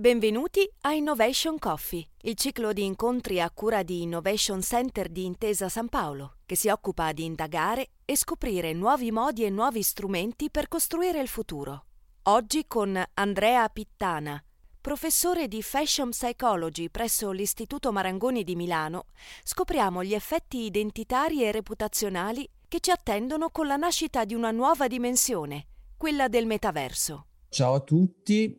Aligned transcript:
Benvenuti 0.00 0.66
a 0.84 0.94
Innovation 0.94 1.58
Coffee, 1.58 2.02
il 2.22 2.34
ciclo 2.34 2.72
di 2.72 2.86
incontri 2.86 3.38
a 3.38 3.50
cura 3.50 3.82
di 3.82 4.00
Innovation 4.00 4.62
Center 4.62 5.10
di 5.10 5.26
Intesa 5.26 5.68
San 5.68 5.90
Paolo, 5.90 6.36
che 6.46 6.56
si 6.56 6.70
occupa 6.70 7.12
di 7.12 7.26
indagare 7.26 7.90
e 8.06 8.16
scoprire 8.16 8.72
nuovi 8.72 9.10
modi 9.10 9.44
e 9.44 9.50
nuovi 9.50 9.82
strumenti 9.82 10.50
per 10.50 10.68
costruire 10.68 11.20
il 11.20 11.28
futuro. 11.28 11.84
Oggi 12.22 12.64
con 12.66 12.98
Andrea 13.12 13.68
Pittana, 13.68 14.42
professore 14.80 15.48
di 15.48 15.60
Fashion 15.60 16.08
Psychology 16.08 16.88
presso 16.88 17.30
l'Istituto 17.30 17.92
Marangoni 17.92 18.42
di 18.42 18.56
Milano, 18.56 19.04
scopriamo 19.44 20.02
gli 20.02 20.14
effetti 20.14 20.64
identitari 20.64 21.44
e 21.44 21.52
reputazionali 21.52 22.48
che 22.68 22.80
ci 22.80 22.90
attendono 22.90 23.50
con 23.50 23.66
la 23.66 23.76
nascita 23.76 24.24
di 24.24 24.32
una 24.32 24.50
nuova 24.50 24.86
dimensione, 24.86 25.66
quella 25.98 26.28
del 26.28 26.46
metaverso. 26.46 27.26
Ciao 27.50 27.74
a 27.74 27.80
tutti, 27.80 28.56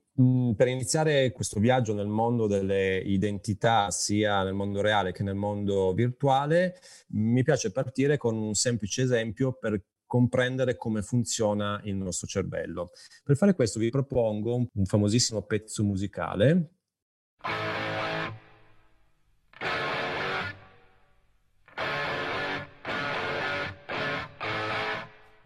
per 0.55 0.67
iniziare 0.67 1.31
questo 1.31 1.59
viaggio 1.59 1.93
nel 1.93 2.07
mondo 2.07 2.47
delle 2.47 2.97
identità, 2.97 3.89
sia 3.91 4.43
nel 4.43 4.53
mondo 4.53 4.81
reale 4.81 5.11
che 5.11 5.23
nel 5.23 5.35
mondo 5.35 5.93
virtuale, 5.93 6.79
mi 7.09 7.43
piace 7.43 7.71
partire 7.71 8.17
con 8.17 8.35
un 8.35 8.53
semplice 8.53 9.03
esempio 9.03 9.53
per 9.53 9.81
comprendere 10.05 10.75
come 10.75 11.01
funziona 11.01 11.79
il 11.85 11.95
nostro 11.95 12.27
cervello. 12.27 12.91
Per 13.23 13.37
fare 13.37 13.55
questo 13.55 13.79
vi 13.79 13.89
propongo 13.89 14.55
un, 14.55 14.67
un 14.73 14.85
famosissimo 14.85 15.41
pezzo 15.43 15.83
musicale 15.83 16.80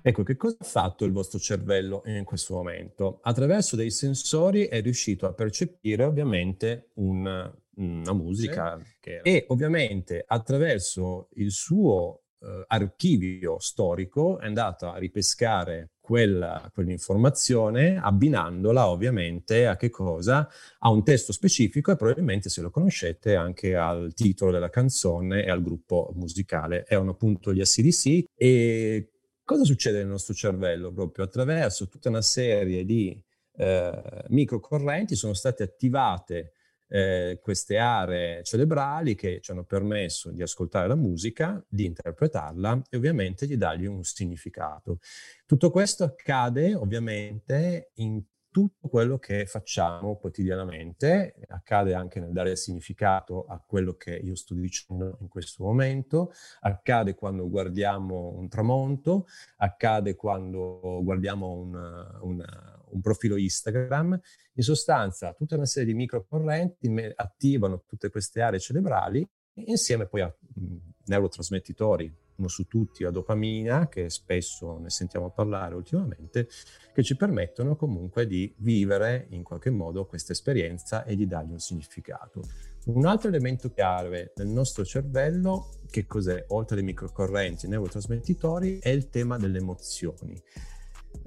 Ecco, 0.08 0.22
che 0.22 0.36
cosa 0.36 0.58
ha 0.60 0.64
fatto 0.64 1.04
il 1.04 1.12
vostro 1.12 1.40
cervello 1.40 2.04
in 2.06 2.26
questo 2.26 2.54
momento? 2.54 3.22
Attraverso 3.24 3.76
dei 3.76 3.90
sensori 3.90 4.68
è 4.68 4.80
riuscito 4.80 5.26
a 5.26 5.34
percepire 5.34 6.04
ovviamente 6.04 6.90
un, 6.98 7.52
una 7.78 8.14
musica 8.14 8.80
sì. 9.02 9.20
e 9.24 9.46
ovviamente 9.48 10.24
attraverso 10.28 11.30
il 11.38 11.50
suo 11.50 12.22
eh, 12.40 12.66
archivio 12.68 13.58
storico 13.58 14.38
è 14.38 14.46
andato 14.46 14.92
a 14.92 14.98
ripescare 14.98 15.94
quella, 16.00 16.70
quell'informazione 16.72 17.98
abbinandola 18.00 18.88
ovviamente 18.88 19.66
a 19.66 19.76
che 19.76 19.90
cosa? 19.90 20.48
A 20.82 20.92
un 20.92 21.04
testo 21.04 21.34
specifico 21.34 21.92
e 21.92 21.96
probabilmente 21.96 22.50
se 22.50 22.62
lo 22.62 22.70
conoscete 22.70 23.34
anche 23.34 23.76
al 23.76 24.14
titolo 24.14 24.52
della 24.52 24.70
canzone 24.70 25.44
e 25.44 25.50
al 25.50 25.64
gruppo 25.64 26.12
musicale. 26.14 26.86
Erano 26.88 27.10
appunto 27.10 27.52
gli 27.52 27.62
ACDC 27.62 28.26
e 28.36 29.10
Cosa 29.46 29.64
succede 29.64 30.00
nel 30.00 30.08
nostro 30.08 30.34
cervello? 30.34 30.92
Proprio 30.92 31.24
attraverso 31.24 31.88
tutta 31.88 32.10
una 32.10 32.24
serie 32.24 32.84
di 32.84 33.24
eh, 33.58 34.24
microcorrenti 34.30 35.16
sono 35.16 35.36
state 35.36 35.62
attivate 35.62 36.54
eh, 36.88 37.38
queste 37.44 37.78
aree 37.78 38.42
cerebrali 38.42 39.14
che 39.14 39.42
ci 39.42 39.52
hanno 39.52 39.64
permesso 39.64 40.32
di 40.32 40.42
ascoltare 40.42 40.88
la 40.88 40.96
musica, 40.96 41.64
di 41.68 41.86
interpretarla 41.86 42.82
e 42.90 42.98
ovviamente 42.98 43.46
di 43.46 43.56
dargli 43.56 43.86
un 43.86 44.04
significato. 44.04 44.98
Tutto 45.46 45.70
questo 45.70 46.06
accade 46.06 46.74
ovviamente 46.74 47.92
in 47.98 48.24
tutto 48.56 48.88
quello 48.88 49.18
che 49.18 49.46
facciamo 49.48 50.16
quotidianamente, 50.16 51.36
accade 51.50 51.94
anche 51.94 52.22
nel 52.22 52.32
dare 52.32 52.56
significato 52.56 53.44
a 53.44 53.62
quello 53.62 53.96
che 53.96 54.16
io 54.16 54.34
sto 54.34 54.54
dicendo 54.54 55.18
in 55.20 55.28
questo 55.28 55.66
momento, 55.66 56.32
accade 56.62 57.16
quando 57.16 57.50
guardiamo 57.50 58.30
un 58.34 58.48
tramonto, 58.48 59.28
accade 59.58 60.16
quando 60.16 61.02
guardiamo 61.04 61.52
un, 61.52 61.74
un, 62.22 62.46
un 62.92 63.02
profilo 63.02 63.36
Instagram. 63.36 64.18
In 64.54 64.64
sostanza, 64.64 65.34
tutta 65.34 65.56
una 65.56 65.66
serie 65.66 65.92
di 65.92 65.98
microcorrenti 65.98 66.90
attivano 67.14 67.84
tutte 67.86 68.10
queste 68.10 68.40
aree 68.40 68.60
cerebrali 68.60 69.28
insieme 69.56 70.06
poi 70.06 70.22
a 70.22 70.34
mh, 70.38 70.76
neurotrasmettitori 71.08 72.24
uno 72.38 72.48
su 72.48 72.68
tutti 72.68 73.04
la 73.04 73.12
dopamina, 73.12 73.88
che 73.88 74.10
spesso 74.10 74.78
ne 74.78 74.90
sentiamo 74.90 75.32
parlare 75.32 75.76
ultimamente, 75.76 76.48
che 76.94 77.04
ci 77.04 77.16
permettono 77.16 77.76
comunque 77.76 78.28
di 78.28 78.54
vivere 78.58 79.28
in 79.30 79.44
qualche 79.44 79.70
modo 79.70 80.06
questa 80.06 80.34
esperienza 80.34 81.04
e 81.04 81.16
di 81.16 81.28
dargli 81.28 81.52
un 81.52 81.60
significato. 81.60 82.42
Un 82.86 83.06
altro 83.06 83.30
elemento 83.30 83.72
chiave 83.72 84.34
nel 84.36 84.48
nostro 84.48 84.86
cervello, 84.86 85.72
che 85.90 86.06
cos'è, 86.06 86.46
oltre 86.50 86.78
ai 86.78 86.84
microcorrenti 86.84 87.66
e 87.66 87.70
neurotrasmettitori, 87.70 88.80
è 88.80 88.90
il 88.90 89.10
tema 89.10 89.38
delle 89.38 89.58
emozioni. 89.58 90.40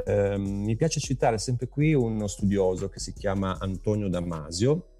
Eh, 0.04 0.36
mi 0.38 0.76
piace 0.76 1.00
citare 1.00 1.38
sempre 1.38 1.68
qui 1.68 1.94
uno 1.94 2.26
studioso 2.26 2.88
che 2.88 3.00
si 3.00 3.12
chiama 3.12 3.58
Antonio 3.58 4.08
Damasio, 4.08 4.97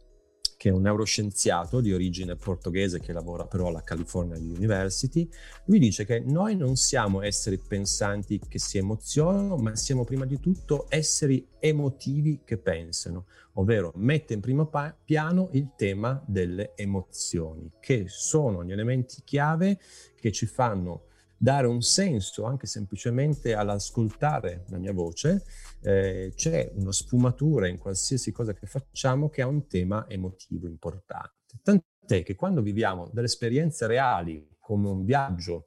che 0.59 0.71
è 0.71 0.73
un 0.73 0.83
neuroscienziato 0.83 1.81
di 1.81 1.93
origine 1.93 2.35
portoghese 2.35 2.99
che 2.99 3.13
lavora 3.13 3.47
però 3.47 3.69
alla 3.69 3.85
California 3.85 4.37
University, 4.37 5.27
lui 5.67 5.79
dice 5.79 6.05
che 6.05 6.19
noi 6.19 6.57
non 6.57 6.75
siamo 6.75 7.23
esseri 7.23 7.59
pensanti 7.59 8.41
che 8.47 8.59
si 8.59 8.77
emozionano, 8.77 9.57
ma 9.57 9.77
siamo 9.77 10.03
prima 10.03 10.25
di 10.25 10.41
tutto 10.41 10.87
esseri 10.89 11.47
emotivi 11.61 12.41
che 12.45 12.59
pensano, 12.59 13.27
ovvero 13.53 13.93
mette 13.95 14.35
in 14.35 14.41
primo 14.41 14.67
pa- 14.67 14.93
piano 15.05 15.49
il 15.53 15.71
tema 15.77 16.21
delle 16.27 16.73
emozioni, 16.75 17.71
che 17.79 18.07
sono 18.09 18.65
gli 18.65 18.73
elementi 18.73 19.23
chiave 19.25 19.79
che 20.17 20.33
ci 20.33 20.47
fanno 20.47 21.05
dare 21.39 21.69
un 21.69 21.81
senso 21.81 22.45
anche 22.45 22.67
semplicemente 22.67 23.55
all'ascoltare 23.55 24.65
la 24.69 24.79
mia 24.79 24.93
voce, 24.93 25.45
eh, 25.83 26.33
c'è 26.35 26.73
una 26.75 26.93
sfumatura 26.93 27.69
in 27.69 27.79
qualsiasi 27.79 28.33
cosa 28.33 28.53
che 28.53 28.67
facciamo 28.67 29.31
che 29.31 29.43
ha 29.43 29.47
un 29.47 29.69
tema 29.69 30.07
emotivo 30.09 30.67
importante. 30.67 31.61
Tant'è 31.63 32.25
che 32.25 32.35
quando 32.35 32.61
viviamo 32.61 33.09
delle 33.13 33.27
esperienze 33.27 33.87
reali, 33.87 34.57
come 34.59 34.89
un 34.89 35.05
viaggio, 35.05 35.67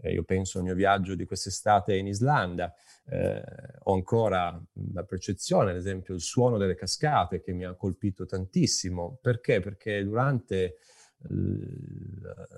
eh, 0.00 0.12
io 0.12 0.24
penso 0.24 0.58
al 0.58 0.64
mio 0.64 0.74
viaggio 0.74 1.14
di 1.14 1.26
quest'estate 1.26 1.94
in 1.94 2.06
Islanda, 2.06 2.74
eh, 3.10 3.42
ho 3.82 3.92
ancora 3.92 4.58
la 4.92 5.02
percezione, 5.04 5.72
ad 5.72 5.76
esempio, 5.76 6.14
il 6.14 6.20
suono 6.20 6.56
delle 6.56 6.74
cascate 6.74 7.42
che 7.42 7.52
mi 7.52 7.64
ha 7.64 7.74
colpito 7.74 8.24
tantissimo. 8.24 9.18
Perché? 9.20 9.60
Perché 9.60 10.02
durante 10.02 10.78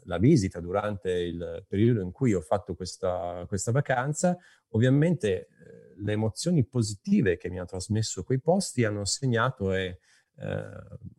la 0.04 0.18
visita 0.18 0.60
durante 0.60 1.10
il 1.10 1.64
periodo 1.66 2.00
in 2.00 2.12
cui 2.12 2.32
ho 2.32 2.40
fatto 2.40 2.74
questa, 2.74 3.44
questa 3.48 3.72
vacanza, 3.72 4.36
ovviamente 4.70 5.48
eh, 5.48 5.94
le 5.96 6.12
emozioni 6.12 6.64
positive 6.64 7.36
che 7.36 7.50
mi 7.50 7.58
ha 7.58 7.64
trasmesso 7.64 8.22
quei 8.22 8.40
posti 8.40 8.84
hanno 8.84 9.04
segnato 9.04 9.72
e 9.72 9.98
eh, 10.36 10.64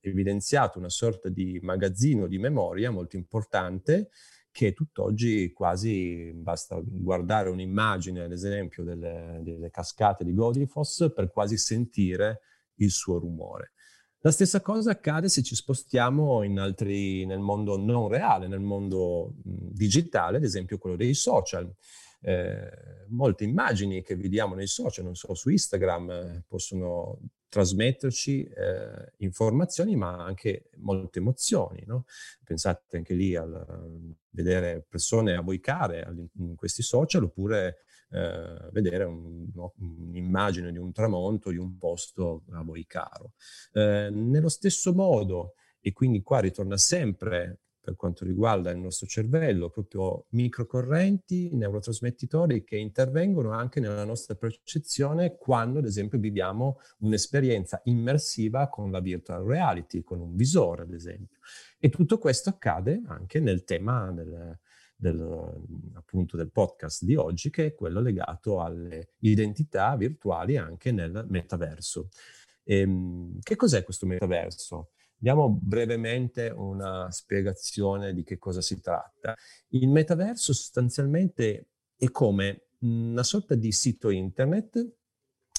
evidenziato 0.02 0.80
una 0.80 0.90
sorta 0.90 1.30
di 1.30 1.60
magazzino 1.62 2.28
di 2.28 2.40
memoria 2.40 2.92
molto 2.92 3.16
importante 3.16 4.10
che 4.52 4.74
tutt'oggi 4.74 5.52
quasi 5.52 6.32
basta 6.36 6.80
guardare 6.84 7.50
un'immagine, 7.50 8.24
ad 8.24 8.32
esempio, 8.32 8.84
delle, 8.84 9.40
delle 9.42 9.72
cascate 9.72 10.24
di 10.24 10.34
Godifos 10.34 11.12
per 11.14 11.32
quasi 11.32 11.58
sentire 11.58 12.42
il 12.76 12.92
suo 12.92 13.18
rumore. 13.18 13.72
La 14.26 14.32
stessa 14.32 14.62
cosa 14.62 14.92
accade 14.92 15.28
se 15.28 15.44
ci 15.44 15.54
spostiamo 15.54 16.44
altri, 16.58 17.26
nel 17.26 17.40
mondo 17.40 17.76
non 17.76 18.08
reale, 18.08 18.48
nel 18.48 18.62
mondo 18.62 19.34
digitale, 19.44 20.38
ad 20.38 20.46
esempio 20.46 20.78
quello 20.78 20.96
dei 20.96 21.14
social. 21.14 21.70
Eh, 22.22 23.06
molte 23.10 23.44
immagini 23.44 24.02
che 24.02 24.16
vediamo 24.16 24.56
nei 24.56 24.68
social, 24.68 25.04
non 25.04 25.16
solo 25.16 25.34
su 25.34 25.50
Instagram, 25.50 26.10
eh, 26.10 26.44
possono 26.48 27.20
trasmetterci 27.50 28.46
eh, 28.46 29.12
informazioni, 29.18 29.98
ma 29.98 30.24
anche 30.24 30.70
molte 30.78 31.20
emozioni. 31.20 31.84
No? 31.86 32.06
Pensate 32.46 32.96
anche 32.96 33.16
lì 33.16 33.36
a 33.36 33.46
vedere 34.30 34.86
persone 34.88 35.36
a 35.36 35.42
voi 35.42 35.60
care 35.60 36.30
in 36.38 36.56
questi 36.56 36.82
social, 36.82 37.24
oppure 37.24 37.80
eh, 38.14 38.70
vedere 38.72 39.04
un, 39.06 39.50
un'immagine 39.78 40.72
di 40.72 40.78
un 40.78 40.92
tramonto, 40.92 41.50
di 41.50 41.58
un 41.58 41.78
posto 41.78 42.44
a 42.52 42.64
voi 42.64 42.86
caro. 42.86 43.34
Eh, 43.72 44.10
nello 44.12 44.50
stesso 44.50 44.94
modo, 44.94 45.56
e 45.82 45.92
quindi 45.92 46.22
qua 46.22 46.40
ritorna 46.40 46.78
sempre 46.78 47.60
per 47.84 47.98
quanto 47.98 48.24
riguarda 48.24 48.72
il 48.72 48.78
nostro 48.78 49.08
cervello, 49.08 49.70
proprio 49.70 50.28
microcorrenti, 50.30 51.54
neurotrasmettitori 51.54 52.64
che 52.64 52.78
intervengono 52.78 53.52
anche 53.52 53.82
nella 53.82 54.06
nostra 54.06 54.36
percezione 54.36 55.36
quando, 55.36 55.80
ad 55.80 55.86
esempio, 55.86 56.18
viviamo 56.18 56.80
un'esperienza 57.00 57.82
immersiva 57.84 58.70
con 58.70 58.90
la 58.90 59.02
virtual 59.02 59.44
reality, 59.44 60.02
con 60.02 60.22
un 60.22 60.34
visore, 60.34 60.84
ad 60.84 60.94
esempio. 60.94 61.40
E 61.78 61.90
tutto 61.90 62.20
questo 62.20 62.52
accade 62.52 63.02
anche 63.06 63.42
nel 63.42 63.66
tema 63.66 64.14
del, 64.14 64.58
del, 64.96 65.20
appunto 65.94 66.38
del 66.38 66.52
podcast 66.52 67.04
di 67.04 67.16
oggi, 67.16 67.50
che 67.50 67.68
è 67.68 67.76
quello 67.76 68.00
legato 68.00 68.62
alle 68.62 69.14
identità 69.20 69.96
virtuali 69.96 70.58
anche 70.58 70.92
nel 70.92 71.26
metaverso. 71.30 72.10
E, 72.64 72.80
ehm, 72.80 73.40
che 73.42 73.56
cos'è 73.56 73.84
questo 73.84 74.06
metaverso? 74.06 74.92
Diamo 75.16 75.58
brevemente 75.62 76.50
una 76.50 77.10
spiegazione 77.12 78.14
di 78.14 78.24
che 78.24 78.38
cosa 78.38 78.62
si 78.62 78.82
tratta. 78.82 79.36
Il 79.70 79.88
metaverso 79.88 80.54
sostanzialmente 80.54 81.68
è 81.96 82.12
come 82.12 82.68
una 82.80 83.24
sorta 83.24 83.56
di 83.56 83.72
sito 83.72 84.10
internet 84.10 84.96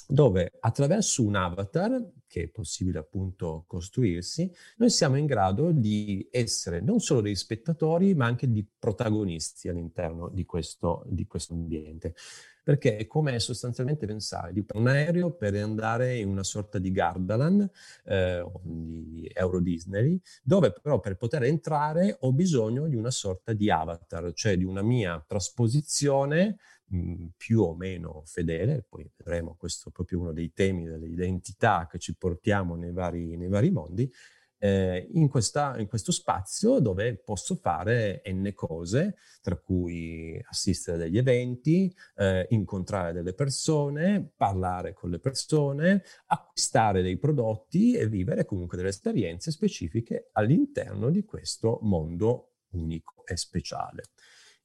dove 0.07 0.51
attraverso 0.59 1.23
un 1.23 1.35
avatar, 1.35 1.99
che 2.35 2.43
è 2.43 2.47
possibile 2.49 2.99
appunto 2.99 3.63
costruirsi, 3.65 4.51
noi 4.75 4.89
siamo 4.89 5.15
in 5.15 5.25
grado 5.25 5.71
di 5.71 6.27
essere 6.29 6.81
non 6.81 6.99
solo 6.99 7.21
dei 7.21 7.35
spettatori, 7.35 8.13
ma 8.13 8.25
anche 8.25 8.51
di 8.51 8.67
protagonisti 8.77 9.69
all'interno 9.69 10.27
di 10.27 10.43
questo, 10.43 11.05
di 11.07 11.25
questo 11.27 11.53
ambiente. 11.53 12.13
Perché 12.61 12.97
è 12.97 13.07
come 13.07 13.39
sostanzialmente 13.39 14.05
pensare 14.05 14.51
di 14.51 14.65
un 14.73 14.87
aereo 14.87 15.31
per 15.31 15.55
andare 15.55 16.17
in 16.17 16.27
una 16.27 16.43
sorta 16.43 16.77
di 16.77 16.91
Gardaland, 16.91 17.69
eh, 18.03 18.43
di 18.63 19.31
Euro 19.33 19.61
Disney, 19.61 20.19
dove 20.43 20.73
però 20.73 20.99
per 20.99 21.15
poter 21.15 21.43
entrare 21.43 22.17
ho 22.19 22.33
bisogno 22.33 22.87
di 22.87 22.95
una 22.95 23.11
sorta 23.11 23.53
di 23.53 23.69
avatar, 23.69 24.33
cioè 24.33 24.57
di 24.57 24.65
una 24.65 24.81
mia 24.81 25.23
trasposizione 25.25 26.57
più 27.35 27.61
o 27.61 27.75
meno 27.75 28.23
fedele, 28.25 28.85
poi 28.87 29.09
vedremo 29.17 29.55
questo 29.57 29.89
è 29.89 29.91
proprio 29.91 30.19
uno 30.19 30.33
dei 30.33 30.53
temi 30.53 30.85
delle 30.85 31.07
identità 31.07 31.87
che 31.89 31.97
ci 31.97 32.15
portiamo 32.15 32.75
nei 32.75 32.91
vari, 32.91 33.35
nei 33.35 33.47
vari 33.47 33.71
mondi, 33.71 34.11
eh, 34.57 35.07
in, 35.13 35.27
questa, 35.27 35.77
in, 35.77 35.87
questo 35.87 36.11
spazio 36.11 36.79
dove 36.79 37.17
posso 37.17 37.55
fare 37.55 38.21
n 38.25 38.51
cose, 38.53 39.15
tra 39.41 39.57
cui 39.57 40.39
assistere 40.49 40.97
a 40.97 40.99
degli 41.01 41.17
eventi, 41.17 41.93
eh, 42.15 42.47
incontrare 42.49 43.13
delle 43.13 43.33
persone, 43.33 44.31
parlare 44.35 44.93
con 44.93 45.09
le 45.09 45.19
persone, 45.19 46.03
acquistare 46.27 47.01
dei 47.01 47.17
prodotti 47.17 47.93
e 47.93 48.07
vivere 48.07 48.45
comunque 48.45 48.77
delle 48.77 48.89
esperienze 48.89 49.51
specifiche 49.51 50.29
all'interno 50.31 51.09
di 51.09 51.23
questo 51.23 51.79
mondo 51.81 52.53
unico 52.71 53.23
e 53.25 53.37
speciale. 53.37 54.03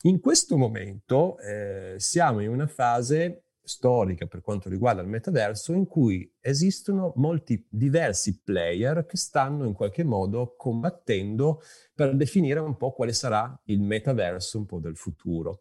In 0.05 0.21
questo 0.21 0.57
momento 0.57 1.39
eh, 1.41 1.97
siamo 1.99 2.41
in 2.41 2.49
una 2.49 2.67
fase 2.67 3.43
storica 3.63 4.27
per 4.27 4.41
quanto 4.41 4.71
riguarda 4.71 5.03
il 5.03 5.09
metaverso 5.09 5.75
in 5.75 5.87
cui 5.87 6.37
esistono 6.41 7.13
molti 7.17 7.67
diversi 7.69 8.41
player 8.41 9.05
che 9.05 9.19
stanno 9.19 9.67
in 9.67 9.75
qualche 9.75 10.03
modo 10.03 10.55
combattendo 10.57 11.61
per 11.95 12.17
definire 12.17 12.61
un 12.61 12.79
po' 12.79 12.93
quale 12.93 13.13
sarà 13.13 13.61
il 13.65 13.83
metaverso 13.83 14.57
un 14.57 14.65
po' 14.65 14.79
del 14.79 14.97
futuro. 14.97 15.59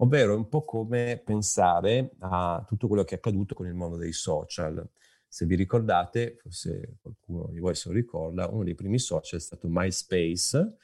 Ovvero 0.00 0.34
è 0.34 0.36
un 0.36 0.48
po' 0.48 0.64
come 0.64 1.22
pensare 1.24 2.10
a 2.18 2.62
tutto 2.68 2.88
quello 2.88 3.04
che 3.04 3.14
è 3.14 3.18
accaduto 3.18 3.54
con 3.54 3.66
il 3.66 3.74
mondo 3.74 3.96
dei 3.96 4.12
social. 4.12 4.86
Se 5.26 5.46
vi 5.46 5.54
ricordate, 5.54 6.36
forse 6.42 6.98
qualcuno 7.00 7.48
di 7.50 7.58
voi 7.58 7.74
se 7.74 7.88
lo 7.88 7.94
ricorda, 7.94 8.48
uno 8.48 8.64
dei 8.64 8.74
primi 8.74 8.98
social 8.98 9.38
è 9.38 9.42
stato 9.42 9.66
MySpace, 9.70 10.76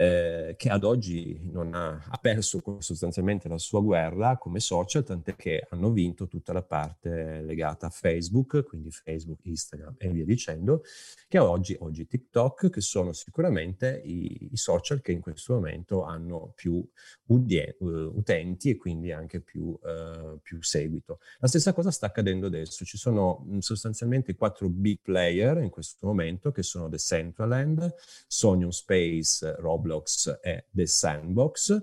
eh, 0.00 0.54
che 0.56 0.70
ad 0.70 0.82
oggi 0.84 1.38
ha, 1.54 1.88
ha, 2.08 2.18
perso 2.22 2.62
sostanzialmente 2.78 3.48
la 3.48 3.58
sua 3.58 3.82
guerra 3.82 4.38
come 4.38 4.58
social, 4.58 5.04
tant'è 5.04 5.36
che 5.36 5.66
hanno 5.68 5.90
vinto 5.90 6.26
tutta 6.26 6.54
la 6.54 6.62
parte 6.62 7.42
legata 7.42 7.88
a 7.88 7.90
Facebook, 7.90 8.64
quindi 8.64 8.90
Facebook, 8.90 9.40
Instagram 9.42 9.96
e 9.98 10.08
via 10.08 10.24
dicendo, 10.24 10.84
che 11.28 11.38
oggi, 11.38 11.76
oggi 11.80 12.06
TikTok, 12.06 12.70
che 12.70 12.80
sono 12.80 13.12
sicuramente 13.12 14.00
i, 14.02 14.48
i, 14.52 14.56
social 14.56 15.02
che 15.02 15.12
in 15.12 15.20
questo 15.20 15.52
momento 15.52 16.02
hanno 16.04 16.52
più 16.56 16.82
udien- 17.26 17.74
utenti 17.80 18.70
e 18.70 18.76
quindi 18.78 19.12
anche 19.12 19.40
più, 19.40 19.78
uh, 19.82 20.40
più, 20.40 20.62
seguito. 20.62 21.18
La 21.40 21.48
stessa 21.48 21.74
cosa 21.74 21.90
sta 21.90 22.06
accadendo 22.06 22.46
adesso, 22.46 22.86
ci 22.86 22.96
sono 22.96 23.46
sostanzialmente 23.58 24.34
quattro 24.34 24.70
big 24.70 25.00
player 25.02 25.58
in 25.58 25.68
questo 25.68 26.06
momento 26.06 26.52
che 26.52 26.62
sono 26.62 26.88
Decentraland, 26.88 27.94
Sonium 28.26 28.70
Space, 28.70 29.56
Roblox, 29.56 29.88
Roblox 29.90 30.38
e 30.42 30.66
The 30.70 30.86
Sandbox, 30.86 31.80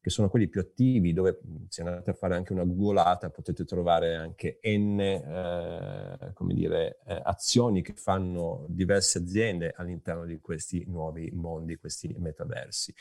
che 0.00 0.10
sono 0.10 0.28
quelli 0.28 0.48
più 0.48 0.60
attivi, 0.60 1.14
dove 1.14 1.40
se 1.68 1.82
andate 1.82 2.10
a 2.10 2.14
fare 2.14 2.34
anche 2.34 2.52
una 2.52 2.64
googolata 2.64 3.30
potete 3.30 3.64
trovare 3.64 4.16
anche 4.16 4.58
n 4.62 5.00
eh, 5.00 6.32
come 6.34 6.52
dire, 6.52 6.98
eh, 7.06 7.20
azioni 7.24 7.80
che 7.80 7.94
fanno 7.94 8.66
diverse 8.68 9.18
aziende 9.18 9.72
all'interno 9.74 10.26
di 10.26 10.38
questi 10.40 10.84
nuovi 10.86 11.30
mondi, 11.32 11.76
questi 11.76 12.14
metaversi. 12.18 12.92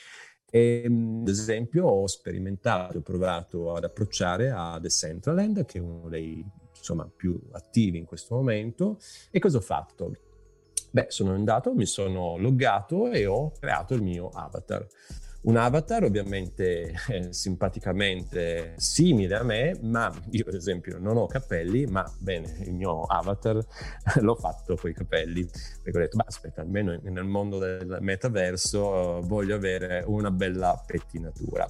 E, 0.50 0.84
ad 0.86 1.28
esempio 1.28 1.88
ho 1.88 2.08
sperimentato, 2.08 3.00
ho 3.00 3.02
provato 3.02 3.74
ad 3.74 3.84
approcciare 3.84 4.52
a 4.52 4.80
The 4.80 4.90
Centraland, 4.90 5.66
che 5.66 5.80
è 5.80 5.82
uno 5.82 6.08
dei 6.08 6.46
insomma, 6.78 7.10
più 7.14 7.38
attivi 7.52 7.98
in 7.98 8.06
questo 8.06 8.36
momento. 8.36 9.00
E 9.32 9.40
cosa 9.40 9.58
ho 9.58 9.62
fatto? 9.62 10.14
Beh, 10.94 11.08
sono 11.10 11.34
andato, 11.34 11.74
mi 11.74 11.88
sono 11.88 12.38
loggato 12.38 13.10
e 13.10 13.26
ho 13.26 13.52
creato 13.60 13.96
il 13.96 14.04
mio 14.04 14.30
avatar. 14.30 14.86
Un 15.42 15.58
avatar 15.58 16.04
ovviamente 16.04 16.94
eh, 17.10 17.34
simpaticamente 17.34 18.76
simile 18.78 19.36
a 19.38 19.42
me, 19.42 19.76
ma 19.82 20.14
io 20.30 20.46
ad 20.48 20.54
esempio 20.54 21.00
non 21.00 21.18
ho 21.18 21.26
capelli, 21.26 21.88
ma 21.88 22.08
bene, 22.20 22.58
il 22.60 22.76
mio 22.76 23.06
avatar 23.06 23.60
l'ho 24.22 24.36
fatto 24.36 24.76
con 24.76 24.92
i 24.92 24.94
capelli, 24.94 25.50
perché 25.82 25.98
ho 25.98 26.02
detto, 26.02 26.18
beh 26.18 26.26
aspetta, 26.28 26.62
almeno 26.62 26.96
nel 27.02 27.26
mondo 27.26 27.58
del 27.58 27.98
metaverso 28.02 29.22
voglio 29.24 29.56
avere 29.56 30.04
una 30.06 30.30
bella 30.30 30.80
pettinatura. 30.86 31.68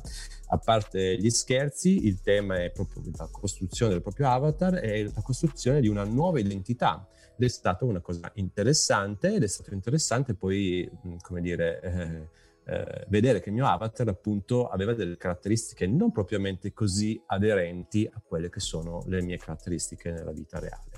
A 0.47 0.57
parte 0.57 1.17
gli 1.17 1.29
scherzi, 1.29 2.07
il 2.07 2.19
tema 2.19 2.61
è 2.61 2.71
proprio 2.71 3.01
la 3.15 3.29
costruzione 3.31 3.93
del 3.93 4.01
proprio 4.01 4.27
avatar 4.27 4.83
e 4.83 5.05
la 5.05 5.21
costruzione 5.21 5.79
di 5.79 5.87
una 5.87 6.03
nuova 6.03 6.41
identità 6.41 7.07
ed 7.44 7.50
è 7.50 7.54
stata 7.54 7.86
una 7.86 8.00
cosa 8.00 8.31
interessante 8.36 9.36
ed 9.36 9.44
è 9.44 9.48
stato 9.48 9.74
interessante 9.74 10.34
poi, 10.34 10.90
come 11.22 11.42
dire, 11.42 11.81
eh, 11.81 12.30
eh, 12.66 13.06
vedere 13.10 13.42
che 13.42 13.50
il 13.50 13.56
mio 13.56 13.68
avatar 13.68 14.07
appunto 14.07 14.69
aveva 14.69 14.94
delle 14.94 15.18
caratteristiche 15.18 15.86
non 15.86 16.12
propriamente 16.12 16.72
così 16.72 17.22
aderenti 17.25 18.10
a 18.12 18.22
quelle 18.25 18.50
che 18.50 18.62
sono 18.62 19.04
le 19.07 19.22
mie 19.22 19.38
caratteristiche 19.38 20.12
nella 20.12 20.31
vita 20.31 20.60
reale. 20.60 20.92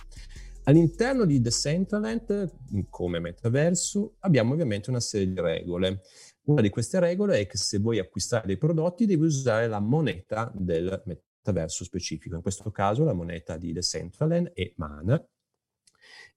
All'interno 0.66 1.26
di 1.26 1.42
Decentraland, 1.42 2.52
come 2.90 3.20
metaverso, 3.20 4.16
abbiamo 4.20 4.54
ovviamente 4.54 4.90
una 4.90 5.00
serie 5.00 5.28
di 5.28 5.40
regole. 5.40 6.02
Una 6.46 6.62
di 6.62 6.70
queste 6.70 7.00
regole 7.00 7.40
è 7.40 7.48
che 7.48 7.58
se 7.58 7.80
vuoi 7.80 8.00
acquistare 8.00 8.48
dei 8.48 8.58
prodotti 8.58 9.06
devi 9.06 9.26
usare 9.26 9.68
la 9.68 9.80
moneta 9.80 10.52
del 10.56 11.04
metaverso 11.06 11.84
specifico. 11.84 12.36
In 12.36 12.42
questo 12.42 12.72
caso 12.72 13.04
la 13.04 13.14
moneta 13.14 13.58
di 13.58 13.74
Decentraland 13.74 14.52
è 14.54 14.72
Mana 14.78 15.24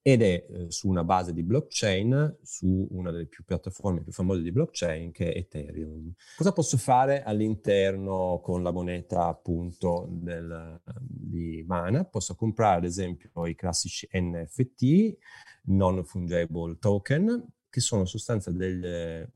ed 0.00 0.22
è 0.22 0.46
eh, 0.48 0.70
su 0.70 0.88
una 0.88 1.04
base 1.04 1.32
di 1.32 1.42
blockchain, 1.42 2.38
su 2.42 2.86
una 2.90 3.10
delle 3.10 3.26
più 3.26 3.44
piattaforme 3.44 4.02
più 4.02 4.12
famose 4.12 4.42
di 4.42 4.52
blockchain 4.52 5.10
che 5.10 5.32
è 5.32 5.38
Ethereum. 5.38 6.12
Cosa 6.36 6.52
posso 6.52 6.76
fare 6.76 7.22
all'interno 7.22 8.40
con 8.42 8.62
la 8.62 8.70
moneta 8.70 9.26
appunto 9.26 10.06
del, 10.10 10.80
di 10.98 11.64
Mana? 11.66 12.04
Posso 12.04 12.34
comprare 12.34 12.78
ad 12.78 12.84
esempio 12.84 13.46
i 13.46 13.54
classici 13.54 14.08
NFT, 14.12 15.16
non 15.64 16.04
fungible 16.04 16.78
token, 16.78 17.46
che 17.68 17.80
sono 17.80 18.02
in 18.02 18.06
sostanza 18.06 18.50
degli 18.50 19.26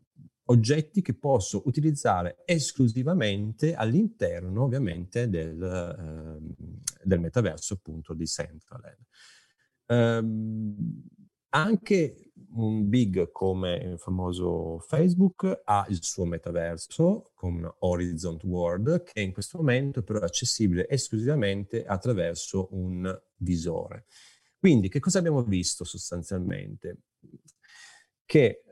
oggetti 0.47 1.03
che 1.03 1.15
posso 1.15 1.63
utilizzare 1.67 2.43
esclusivamente 2.45 3.75
all'interno 3.75 4.65
ovviamente 4.65 5.29
del, 5.29 5.63
eh, 5.63 7.05
del 7.05 7.21
metaverso 7.21 7.75
appunto 7.75 8.15
di 8.15 8.27
Centraland. 8.27 8.97
Um, 9.87 11.05
anche 11.51 12.33
un 12.55 12.89
big 12.89 13.31
come 13.31 13.77
il 13.77 13.99
famoso 13.99 14.79
Facebook 14.81 15.63
ha 15.65 15.87
il 15.89 16.03
suo 16.03 16.25
metaverso 16.25 17.31
con 17.35 17.71
Horizon 17.79 18.39
World 18.45 19.03
che 19.03 19.21
in 19.21 19.33
questo 19.33 19.59
momento 19.59 20.03
però 20.03 20.21
è 20.21 20.25
accessibile 20.25 20.89
esclusivamente 20.89 21.85
attraverso 21.85 22.69
un 22.73 23.21
visore. 23.37 24.07
Quindi 24.59 24.89
che 24.89 25.01
cosa 25.01 25.19
abbiamo 25.19 25.43
visto 25.43 25.85
sostanzialmente? 25.85 26.99
Che 28.25 28.63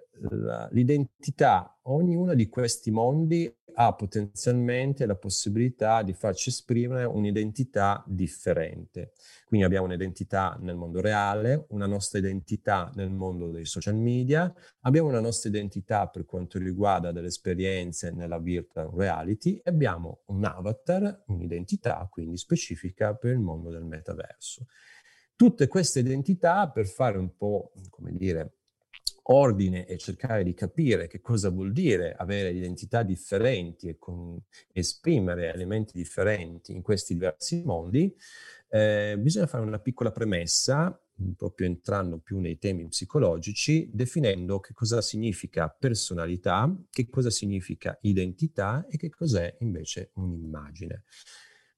l'identità, 0.70 1.78
ognuno 1.82 2.34
di 2.34 2.48
questi 2.48 2.90
mondi 2.90 3.52
ha 3.74 3.94
potenzialmente 3.94 5.06
la 5.06 5.16
possibilità 5.16 6.02
di 6.02 6.12
farci 6.12 6.48
esprimere 6.50 7.04
un'identità 7.04 8.02
differente. 8.06 9.12
Quindi 9.44 9.66
abbiamo 9.66 9.86
un'identità 9.86 10.56
nel 10.60 10.76
mondo 10.76 11.00
reale, 11.00 11.66
una 11.70 11.86
nostra 11.86 12.18
identità 12.18 12.90
nel 12.94 13.10
mondo 13.10 13.50
dei 13.50 13.64
social 13.64 13.96
media, 13.96 14.52
abbiamo 14.80 15.08
una 15.08 15.20
nostra 15.20 15.48
identità 15.48 16.06
per 16.08 16.24
quanto 16.24 16.58
riguarda 16.58 17.12
delle 17.12 17.28
esperienze 17.28 18.10
nella 18.10 18.38
virtual 18.38 18.90
reality 18.94 19.60
e 19.62 19.70
abbiamo 19.70 20.20
un 20.26 20.44
avatar, 20.44 21.24
un'identità 21.26 22.06
quindi 22.10 22.36
specifica 22.36 23.14
per 23.14 23.32
il 23.32 23.40
mondo 23.40 23.70
del 23.70 23.84
metaverso. 23.84 24.66
Tutte 25.34 25.68
queste 25.68 26.00
identità 26.00 26.68
per 26.70 26.86
fare 26.86 27.16
un 27.16 27.34
po', 27.34 27.72
come 27.88 28.12
dire, 28.14 28.59
ordine 29.24 29.86
e 29.86 29.98
cercare 29.98 30.42
di 30.44 30.54
capire 30.54 31.06
che 31.06 31.20
cosa 31.20 31.50
vuol 31.50 31.72
dire 31.72 32.14
avere 32.14 32.50
identità 32.50 33.02
differenti 33.02 33.88
e 33.88 33.98
con, 33.98 34.38
esprimere 34.72 35.52
elementi 35.52 35.92
differenti 35.94 36.72
in 36.72 36.82
questi 36.82 37.14
diversi 37.14 37.62
mondi, 37.64 38.14
eh, 38.68 39.16
bisogna 39.18 39.46
fare 39.46 39.64
una 39.64 39.80
piccola 39.80 40.12
premessa, 40.12 40.98
proprio 41.36 41.66
entrando 41.66 42.18
più 42.18 42.38
nei 42.38 42.58
temi 42.58 42.86
psicologici, 42.88 43.90
definendo 43.92 44.60
che 44.60 44.72
cosa 44.72 45.02
significa 45.02 45.68
personalità, 45.68 46.74
che 46.88 47.08
cosa 47.08 47.30
significa 47.30 47.98
identità 48.02 48.86
e 48.88 48.96
che 48.96 49.10
cos'è 49.10 49.56
invece 49.60 50.12
un'immagine. 50.14 51.04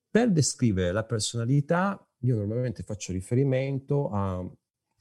Per 0.08 0.30
descrivere 0.30 0.92
la 0.92 1.04
personalità, 1.04 2.06
io 2.20 2.37
normalmente 2.37 2.82
faccio 2.82 3.12
riferimento 3.12 4.11
al 4.11 4.49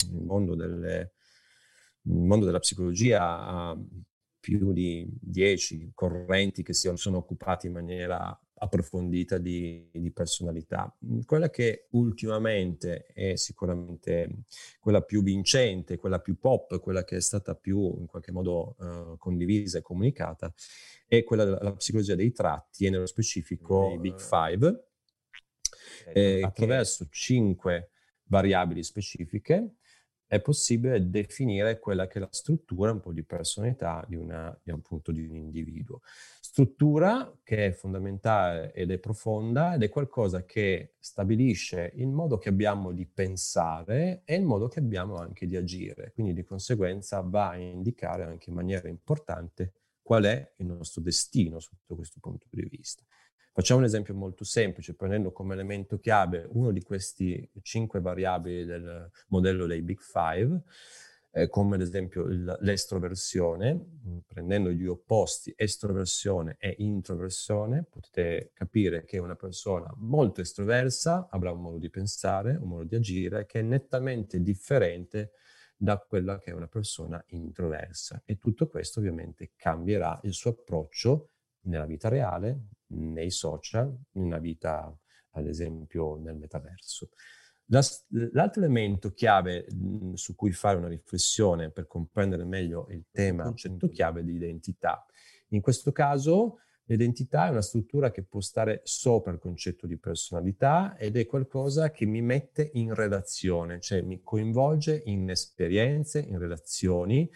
mondo 0.09 0.55
delle 0.55 1.13
mondo 2.03 2.45
della 2.45 2.59
psicologia 2.59 3.21
ha 3.21 3.77
più 4.41 4.73
di 4.73 5.07
dieci 5.21 5.91
correnti 5.93 6.63
che 6.63 6.73
si 6.73 6.91
sono 6.95 7.17
occupati 7.17 7.67
in 7.67 7.73
maniera 7.73 8.37
approfondita 8.55 9.37
di, 9.37 9.89
di, 9.91 10.11
personalità. 10.11 10.95
Quella 11.25 11.49
che 11.49 11.87
ultimamente 11.91 13.05
è 13.07 13.35
sicuramente 13.35 14.43
quella 14.79 15.01
più 15.01 15.23
vincente, 15.23 15.97
quella 15.97 16.19
più 16.19 16.37
pop, 16.37 16.79
quella 16.79 17.03
che 17.03 17.17
è 17.17 17.21
stata 17.21 17.55
più 17.55 17.97
in 17.99 18.05
qualche 18.05 18.31
modo 18.31 18.75
uh, 18.77 19.17
condivisa 19.17 19.79
e 19.79 19.81
comunicata, 19.81 20.53
è 21.07 21.23
quella 21.23 21.43
della 21.43 21.73
psicologia 21.73 22.15
dei 22.15 22.31
tratti 22.31 22.85
e 22.85 22.89
nello 22.89 23.07
specifico 23.07 23.93
i 23.93 23.99
Big 23.99 24.19
Five, 24.19 24.87
eh, 26.13 26.41
attraverso 26.43 27.07
cinque 27.09 27.89
variabili 28.25 28.83
specifiche 28.83 29.75
è 30.31 30.39
possibile 30.39 31.09
definire 31.09 31.77
quella 31.77 32.07
che 32.07 32.17
è 32.17 32.21
la 32.21 32.29
struttura 32.31 32.93
un 32.93 33.01
po' 33.01 33.11
di 33.11 33.21
personalità 33.21 34.05
di, 34.07 34.15
una, 34.15 34.57
di, 34.63 34.71
appunto, 34.71 35.11
di 35.11 35.27
un 35.27 35.35
individuo. 35.35 35.99
Struttura 36.39 37.37
che 37.43 37.65
è 37.65 37.71
fondamentale 37.73 38.71
ed 38.71 38.91
è 38.91 38.97
profonda 38.97 39.73
ed 39.73 39.83
è 39.83 39.89
qualcosa 39.89 40.45
che 40.45 40.93
stabilisce 40.99 41.91
il 41.95 42.07
modo 42.07 42.37
che 42.37 42.47
abbiamo 42.47 42.93
di 42.93 43.05
pensare 43.05 44.21
e 44.23 44.35
il 44.35 44.45
modo 44.45 44.69
che 44.69 44.79
abbiamo 44.79 45.17
anche 45.17 45.45
di 45.45 45.57
agire. 45.57 46.13
Quindi 46.13 46.33
di 46.33 46.45
conseguenza 46.45 47.19
va 47.19 47.49
a 47.49 47.57
indicare 47.57 48.23
anche 48.23 48.51
in 48.51 48.55
maniera 48.55 48.87
importante 48.87 49.73
qual 50.01 50.23
è 50.23 50.53
il 50.55 50.67
nostro 50.67 51.01
destino 51.01 51.59
sotto 51.59 51.93
questo 51.93 52.19
punto 52.21 52.47
di 52.49 52.65
vista. 52.71 53.03
Facciamo 53.53 53.81
un 53.81 53.85
esempio 53.85 54.13
molto 54.13 54.45
semplice, 54.45 54.95
prendendo 54.95 55.33
come 55.33 55.55
elemento 55.55 55.99
chiave 55.99 56.47
uno 56.51 56.71
di 56.71 56.81
questi 56.81 57.49
cinque 57.61 57.99
variabili 57.99 58.63
del 58.63 59.09
modello 59.27 59.65
dei 59.65 59.81
Big 59.81 59.99
Five, 59.99 60.61
eh, 61.31 61.49
come 61.49 61.75
ad 61.75 61.81
esempio 61.81 62.23
il, 62.27 62.57
l'estroversione, 62.61 63.73
mm, 63.73 64.17
prendendo 64.25 64.71
gli 64.71 64.85
opposti 64.85 65.53
estroversione 65.55 66.55
e 66.59 66.75
introversione, 66.77 67.85
potete 67.89 68.51
capire 68.53 69.03
che 69.03 69.17
una 69.17 69.35
persona 69.35 69.91
molto 69.97 70.39
estroversa 70.39 71.27
avrà 71.29 71.51
un 71.51 71.61
modo 71.61 71.77
di 71.77 71.89
pensare, 71.89 72.55
un 72.55 72.69
modo 72.69 72.83
di 72.85 72.95
agire 72.95 73.45
che 73.45 73.59
è 73.59 73.63
nettamente 73.63 74.41
differente 74.41 75.31
da 75.75 75.97
quella 75.97 76.37
che 76.37 76.51
è 76.51 76.53
una 76.53 76.67
persona 76.67 77.21
introversa. 77.29 78.21
E 78.25 78.37
tutto 78.37 78.69
questo 78.69 78.99
ovviamente 78.99 79.51
cambierà 79.57 80.19
il 80.23 80.33
suo 80.33 80.51
approccio 80.51 81.30
nella 81.63 81.85
vita 81.85 82.09
reale, 82.09 82.67
nei 82.87 83.31
social, 83.31 83.95
nella 84.13 84.39
vita, 84.39 84.95
ad 85.31 85.47
esempio, 85.47 86.17
nel 86.17 86.35
metaverso. 86.35 87.09
L'altro 88.33 88.61
elemento 88.61 89.13
chiave 89.13 89.65
mhmm, 89.71 90.13
su 90.13 90.35
cui 90.35 90.51
fare 90.51 90.77
una 90.77 90.89
riflessione 90.89 91.71
per 91.71 91.87
comprendere 91.87 92.43
meglio 92.43 92.87
il 92.89 93.05
tema, 93.11 93.43
il 93.43 93.49
concetto 93.49 93.87
chiave 93.87 94.23
di 94.23 94.33
identità. 94.33 95.05
In 95.49 95.61
questo 95.61 95.93
caso 95.93 96.57
l'identità 96.85 97.47
è 97.47 97.51
una 97.51 97.61
struttura 97.61 98.11
che 98.11 98.23
può 98.23 98.41
stare 98.41 98.81
sopra 98.83 99.31
il 99.31 99.39
concetto 99.39 99.87
di 99.87 99.97
personalità 99.97 100.97
ed 100.97 101.15
è 101.15 101.25
qualcosa 101.25 101.91
che 101.91 102.05
mi 102.05 102.21
mette 102.21 102.71
in 102.73 102.93
relazione, 102.93 103.79
cioè 103.79 104.01
mi 104.01 104.21
coinvolge 104.21 105.01
in 105.05 105.29
esperienze, 105.29 106.19
in 106.19 106.37
relazioni, 106.37 107.29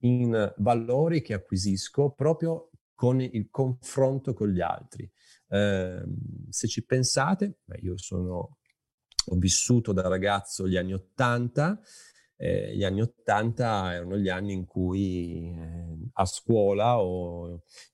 in 0.00 0.52
valori 0.58 1.22
che 1.22 1.32
acquisisco 1.32 2.10
proprio 2.10 2.70
con 2.98 3.20
il 3.20 3.48
confronto 3.48 4.34
con 4.34 4.48
gli 4.48 4.60
altri. 4.60 5.08
Eh, 5.50 6.02
se 6.48 6.66
ci 6.66 6.84
pensate, 6.84 7.60
io 7.82 7.96
sono, 7.96 8.58
ho 9.26 9.36
vissuto 9.36 9.92
da 9.92 10.08
ragazzo 10.08 10.66
gli 10.66 10.76
anni 10.76 10.94
Ottanta, 10.94 11.80
eh, 12.36 12.74
gli 12.74 12.82
anni 12.82 13.00
Ottanta 13.00 13.94
erano 13.94 14.16
gli 14.16 14.28
anni 14.28 14.52
in 14.52 14.64
cui 14.64 15.54
eh, 15.56 16.10
a 16.14 16.24
scuola 16.24 16.96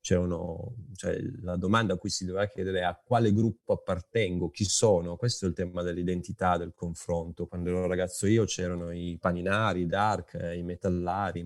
c'erano, 0.00 0.74
cioè, 0.94 1.18
la 1.42 1.56
domanda 1.56 1.92
a 1.92 1.96
cui 1.98 2.08
si 2.08 2.24
doveva 2.24 2.46
chiedere 2.46 2.78
è 2.78 2.84
a 2.84 2.98
quale 2.98 3.30
gruppo 3.34 3.74
appartengo, 3.74 4.48
chi 4.48 4.64
sono, 4.64 5.16
questo 5.16 5.44
è 5.44 5.48
il 5.48 5.54
tema 5.54 5.82
dell'identità, 5.82 6.56
del 6.56 6.72
confronto. 6.74 7.46
Quando 7.46 7.68
ero 7.68 7.86
ragazzo 7.86 8.26
io 8.26 8.46
c'erano 8.46 8.90
i 8.90 9.18
paninari, 9.20 9.82
i 9.82 9.86
dark, 9.86 10.32
i 10.56 10.62
metallari, 10.62 11.40
i 11.40 11.44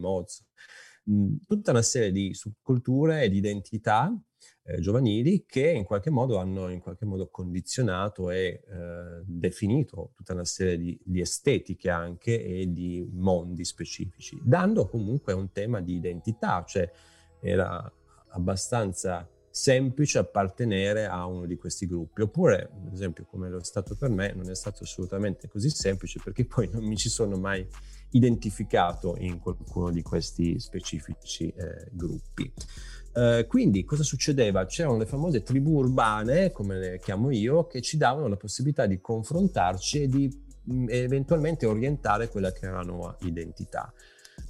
tutta 1.46 1.70
una 1.70 1.82
serie 1.82 2.12
di 2.12 2.34
subculture 2.34 3.22
e 3.22 3.28
di 3.28 3.38
identità 3.38 4.12
eh, 4.64 4.80
giovanili 4.80 5.44
che 5.46 5.70
in 5.70 5.84
qualche 5.84 6.10
modo 6.10 6.36
hanno 6.36 6.68
in 6.68 6.80
qualche 6.80 7.06
modo 7.06 7.28
condizionato 7.30 8.30
e 8.30 8.62
eh, 8.68 9.22
definito 9.24 10.12
tutta 10.14 10.34
una 10.34 10.44
serie 10.44 10.76
di, 10.76 10.98
di, 11.02 11.20
estetiche 11.20 11.88
anche 11.88 12.44
e 12.44 12.70
di 12.70 13.08
mondi 13.10 13.64
specifici, 13.64 14.38
dando 14.42 14.86
comunque 14.86 15.32
un 15.32 15.50
tema 15.52 15.80
di 15.80 15.94
identità, 15.94 16.62
cioè 16.66 16.90
era 17.40 17.90
abbastanza 18.30 19.26
semplice 19.50 20.18
appartenere 20.18 21.06
a 21.06 21.24
uno 21.24 21.46
di 21.46 21.56
questi 21.56 21.86
gruppi, 21.86 22.20
oppure 22.20 22.70
ad 22.70 22.92
esempio 22.92 23.24
come 23.24 23.48
lo 23.48 23.58
è 23.58 23.64
stato 23.64 23.96
per 23.96 24.10
me 24.10 24.32
non 24.34 24.50
è 24.50 24.54
stato 24.54 24.84
assolutamente 24.84 25.48
così 25.48 25.70
semplice 25.70 26.20
perché 26.22 26.44
poi 26.44 26.68
non 26.70 26.84
mi 26.84 26.96
ci 26.96 27.08
sono 27.08 27.36
mai 27.38 27.66
identificato 28.10 29.16
in 29.18 29.38
qualcuno 29.38 29.90
di 29.90 30.02
questi 30.02 30.58
specifici 30.58 31.48
eh, 31.48 31.88
gruppi. 31.90 32.52
Uh, 33.12 33.46
quindi 33.46 33.84
cosa 33.84 34.02
succedeva? 34.02 34.64
C'erano 34.66 34.98
le 34.98 35.06
famose 35.06 35.42
tribù 35.42 35.78
urbane, 35.78 36.52
come 36.52 36.78
le 36.78 37.00
chiamo 37.00 37.30
io, 37.30 37.66
che 37.66 37.80
ci 37.80 37.96
davano 37.96 38.28
la 38.28 38.36
possibilità 38.36 38.86
di 38.86 39.00
confrontarci 39.00 40.02
e 40.02 40.08
di 40.08 40.42
mh, 40.62 40.72
mm, 40.72 40.86
eventualmente 40.88 41.66
orientare 41.66 42.28
quella 42.28 42.52
che 42.52 42.66
era 42.66 42.76
la 42.76 42.82
nuova 42.82 43.16
identità. 43.22 43.92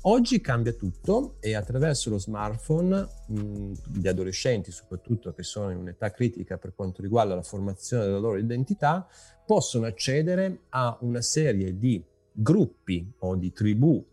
Oggi 0.03 0.41
cambia 0.41 0.73
tutto 0.73 1.37
e 1.41 1.55
attraverso 1.55 2.11
lo 2.11 2.19
smartphone 2.19 3.09
mh, 3.29 3.41
mm, 3.41 3.73
gli 3.95 4.09
adolescenti, 4.09 4.71
soprattutto 4.71 5.33
che 5.33 5.43
sono 5.43 5.71
in 5.71 5.79
un'età 5.79 6.11
critica 6.11 6.59
per 6.59 6.75
quanto 6.75 7.01
riguarda 7.01 7.35
la 7.35 7.43
formazione 7.43 8.05
della 8.05 8.19
loro 8.19 8.37
identità, 8.37 9.07
possono 9.47 9.87
accedere 9.87 10.65
a 10.71 10.97
una 11.01 11.23
serie 11.23 11.79
di 11.79 12.05
gruppi 12.41 13.13
o 13.19 13.37
di 13.37 13.51
tribù 13.51 14.05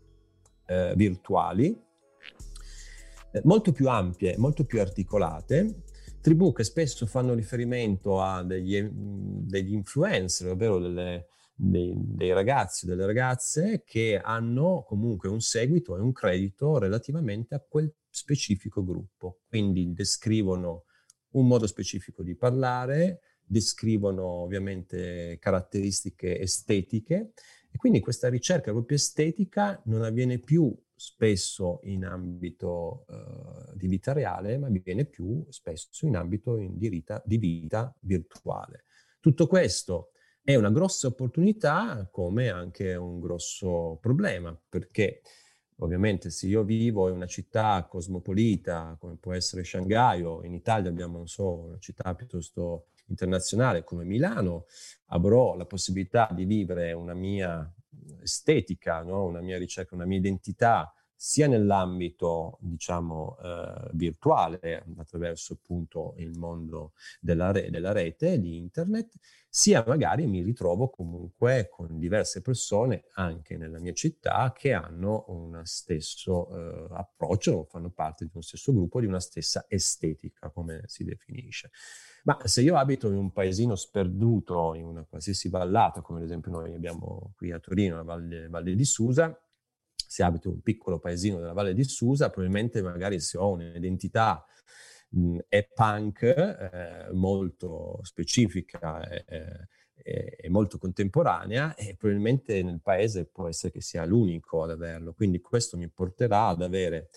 eh, 0.66 0.94
virtuali 0.96 1.84
eh, 3.32 3.42
molto 3.44 3.72
più 3.72 3.90
ampie, 3.90 4.38
molto 4.38 4.64
più 4.66 4.80
articolate, 4.80 5.84
tribù 6.22 6.54
che 6.54 6.64
spesso 6.64 7.06
fanno 7.06 7.34
riferimento 7.34 8.22
a 8.22 8.44
degli, 8.44 8.82
degli 8.82 9.74
influencer, 9.74 10.52
ovvero 10.52 10.80
delle, 10.80 11.28
dei, 11.54 11.94
dei 11.98 12.34
ragazzi 12.34 12.86
o 12.86 12.88
delle 12.88 13.06
ragazze 13.06 13.84
che 13.86 14.20
hanno 14.24 14.84
comunque 14.88 15.30
un 15.30 15.42
seguito 15.42 15.98
e 15.98 16.00
un 16.00 16.14
credito 16.14 16.78
relativamente 16.78 17.56
a 17.56 17.64
quel 17.68 17.94
specifico 18.10 18.84
gruppo. 18.84 19.42
Quindi 19.48 19.94
descrivono 19.94 20.86
un 21.32 21.46
modo 21.46 21.68
specifico 21.68 22.24
di 22.24 22.36
parlare, 22.36 23.20
descrivono 23.44 24.24
ovviamente 24.26 25.38
caratteristiche 25.40 26.40
estetiche 26.40 27.34
e 27.76 27.78
quindi 27.78 28.00
questa 28.00 28.30
ricerca 28.30 28.72
proprio 28.72 28.96
estetica 28.96 29.82
non 29.88 30.02
avviene 30.04 30.40
più 30.40 30.74
spesso 30.96 31.82
in 31.84 32.06
ambito 32.06 33.04
uh, 33.10 33.76
di 33.76 33.88
vita 33.88 34.14
reale, 34.14 34.58
ma 34.58 34.68
avviene 34.68 35.04
più 35.04 35.46
spesso 35.50 36.06
in 36.06 36.16
ambito 36.16 36.56
in 36.56 36.78
di, 36.78 36.88
vita, 36.88 37.22
di 37.26 37.38
vita 37.38 37.94
virtuale. 38.00 38.86
Tutto 39.20 39.46
questo 39.48 40.12
è 40.42 40.56
una 40.56 40.72
grossa 40.72 41.08
opportunità 41.08 42.08
come 42.10 42.48
anche 42.48 42.96
un 42.96 43.20
grosso 43.20 43.98
problema, 44.00 44.58
perché 44.70 45.20
ovviamente 45.80 46.30
se 46.30 46.48
io 46.48 46.64
vivo 46.64 47.10
in 47.10 47.16
una 47.16 47.28
città 47.28 47.86
cosmopolita 47.90 48.96
come 48.98 49.18
può 49.18 49.34
essere 49.34 49.66
Shanghai 49.66 50.24
o 50.24 50.46
in 50.46 50.54
Italia 50.54 50.90
abbiamo, 50.90 51.18
non 51.18 51.28
so, 51.28 51.56
una 51.56 51.80
città 51.80 52.16
piuttosto 52.16 52.86
internazionale 53.08 53.84
come 53.84 54.04
Milano, 54.04 54.66
avrò 55.08 55.56
la 55.56 55.66
possibilità 55.66 56.30
di 56.32 56.46
vivere 56.46 56.92
una 56.94 57.14
mia 57.14 57.72
estetica, 58.22 59.02
no? 59.02 59.26
una 59.26 59.42
mia 59.42 59.58
ricerca, 59.58 59.96
una 59.96 60.06
mia 60.06 60.18
identità 60.18 60.92
sia 61.26 61.48
nell'ambito, 61.48 62.60
diciamo, 62.62 63.36
eh, 63.42 63.90
virtuale, 63.94 64.86
attraverso 64.98 65.54
appunto 65.54 66.14
il 66.18 66.38
mondo 66.38 66.94
della, 67.20 67.52
re- 67.52 67.72
della 67.72 67.92
rete, 67.94 68.40
di 68.40 68.58
internet, 68.58 69.14
sia 69.50 69.84
magari 69.88 70.28
mi 70.28 70.44
ritrovo 70.44 70.88
comunque 70.90 71.68
con 71.68 71.98
diverse 71.98 72.44
persone, 72.44 73.06
anche 73.16 73.58
nella 73.58 73.80
mia 73.80 73.94
città, 73.94 74.54
che 74.56 74.74
hanno 74.74 75.26
uno 75.30 75.66
stesso 75.66 76.48
eh, 76.56 76.88
approccio, 76.92 77.64
fanno 77.64 77.90
parte 77.90 78.26
di 78.26 78.32
uno 78.32 78.44
stesso 78.44 78.72
gruppo, 78.72 79.00
di 79.00 79.08
una 79.08 79.20
stessa 79.20 79.66
estetica, 79.68 80.52
come 80.52 80.84
si 80.86 81.04
definisce. 81.04 81.72
Ma 82.26 82.38
se 82.44 82.62
io 82.62 82.76
abito 82.76 83.08
in 83.08 83.16
un 83.16 83.32
paesino 83.32 83.76
sperduto, 83.76 84.76
in 84.76 84.86
una 84.86 85.04
qualsiasi 85.04 85.50
vallata, 85.50 86.02
come 86.02 86.20
ad 86.20 86.26
esempio 86.26 86.52
noi 86.52 86.76
abbiamo 86.76 87.34
qui 87.36 87.52
a 87.52 87.58
Torino, 87.58 87.96
la 87.96 88.04
Valle, 88.04 88.48
Valle 88.48 88.76
di 88.76 88.86
Susa, 88.86 89.36
se 90.16 90.24
abito 90.24 90.48
in 90.48 90.54
un 90.56 90.62
piccolo 90.62 90.98
paesino 90.98 91.40
della 91.40 91.52
Valle 91.52 91.74
di 91.74 91.84
Susa, 91.84 92.30
probabilmente 92.30 92.82
magari 92.82 93.20
se 93.20 93.38
ho 93.38 93.52
un'identità 93.52 94.46
mh, 95.10 95.40
è 95.50 95.68
punk, 95.74 96.22
eh, 96.24 97.12
molto 97.12 98.00
specifica 98.04 99.06
e, 99.10 99.68
e, 100.38 100.50
molto 100.50 100.78
contemporanea 100.78 101.76
e 101.76 101.98
probabilmente 101.98 102.64
nel 102.64 102.80
paese 102.82 103.26
può 103.26 103.50
essere 103.50 103.74
che 103.74 103.82
sia 103.82 104.06
l'unico 104.06 104.64
ad 104.64 104.72
averlo. 104.72 105.14
Quindi 105.14 105.42
questo 105.42 105.76
mi 105.76 105.90
porterà 105.90 106.48
ad 106.48 106.62
avere 106.62 107.10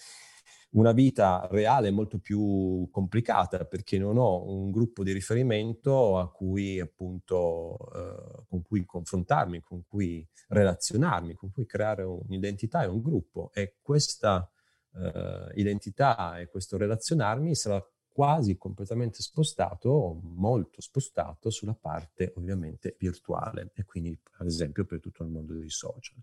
una 0.71 0.93
vita 0.93 1.49
reale 1.51 1.91
molto 1.91 2.19
più 2.19 2.89
complicata 2.91 3.65
perché 3.65 3.99
non 3.99 4.19
ho 4.19 4.45
un 4.51 4.71
gruppo 4.71 5.03
di 5.03 5.13
riferimento 5.13 6.19
a 6.19 6.31
cui 6.31 6.79
appunto 6.79 7.79
eh, 7.95 8.45
con 8.49 8.63
cui 8.63 8.85
confrontarmi, 8.85 9.63
con 9.63 9.85
cui 9.87 10.27
relazionarmi, 10.49 11.35
con 11.35 11.51
cui 11.53 11.65
creare 11.65 12.03
un'identità 12.03 12.83
e 12.83 12.87
un 12.87 13.01
gruppo 13.01 13.51
e 13.55 13.77
questa 13.81 14.51
eh, 14.95 15.53
identità 15.55 16.39
e 16.39 16.49
questo 16.49 16.77
relazionarmi 16.77 17.55
sarà 17.55 17.83
quasi 18.19 18.57
completamente 18.57 19.23
spostato, 19.23 20.19
molto 20.23 20.81
spostato 20.81 21.51
sulla 21.51 21.77
parte 21.81 22.33
ovviamente 22.37 22.97
virtuale 22.99 23.71
e 23.75 23.85
quindi 23.85 24.19
ad 24.39 24.47
esempio 24.49 24.85
per 24.85 25.01
tutto 25.01 25.23
il 25.23 25.31
mondo 25.31 25.55
dei 25.55 25.71
social. 25.71 26.17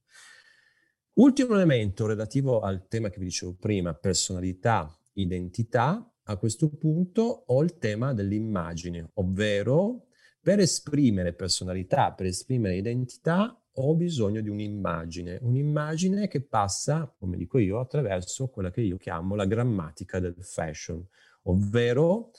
Ultimo 1.18 1.54
elemento 1.54 2.08
relativo 2.08 2.60
al 2.60 2.90
tema 2.90 3.10
che 3.10 3.20
vi 3.20 3.26
dicevo 3.26 3.56
prima, 3.58 3.94
personalità, 3.94 4.94
identità, 5.14 6.14
a 6.24 6.36
questo 6.36 6.68
punto 6.68 7.46
ho 7.48 7.64
il 7.64 7.78
tema 7.78 8.14
dell'immagine, 8.14 9.12
ovvero 9.14 10.08
per 10.42 10.60
esprimere 10.60 11.32
personalità, 11.32 12.12
per 12.12 12.26
esprimere 12.26 12.76
identità, 12.76 13.58
ho 13.76 13.96
bisogno 13.96 14.42
di 14.42 14.50
un'immagine, 14.50 15.40
un'immagine 15.42 16.28
che 16.28 16.42
passa, 16.42 17.10
come 17.18 17.38
dico 17.38 17.60
io, 17.60 17.80
attraverso 17.80 18.50
quella 18.50 18.70
che 18.70 18.82
io 18.82 18.98
chiamo 18.98 19.36
la 19.36 19.46
grammatica 19.46 20.20
del 20.20 20.36
fashion, 20.42 21.02
ovvero 21.44 22.32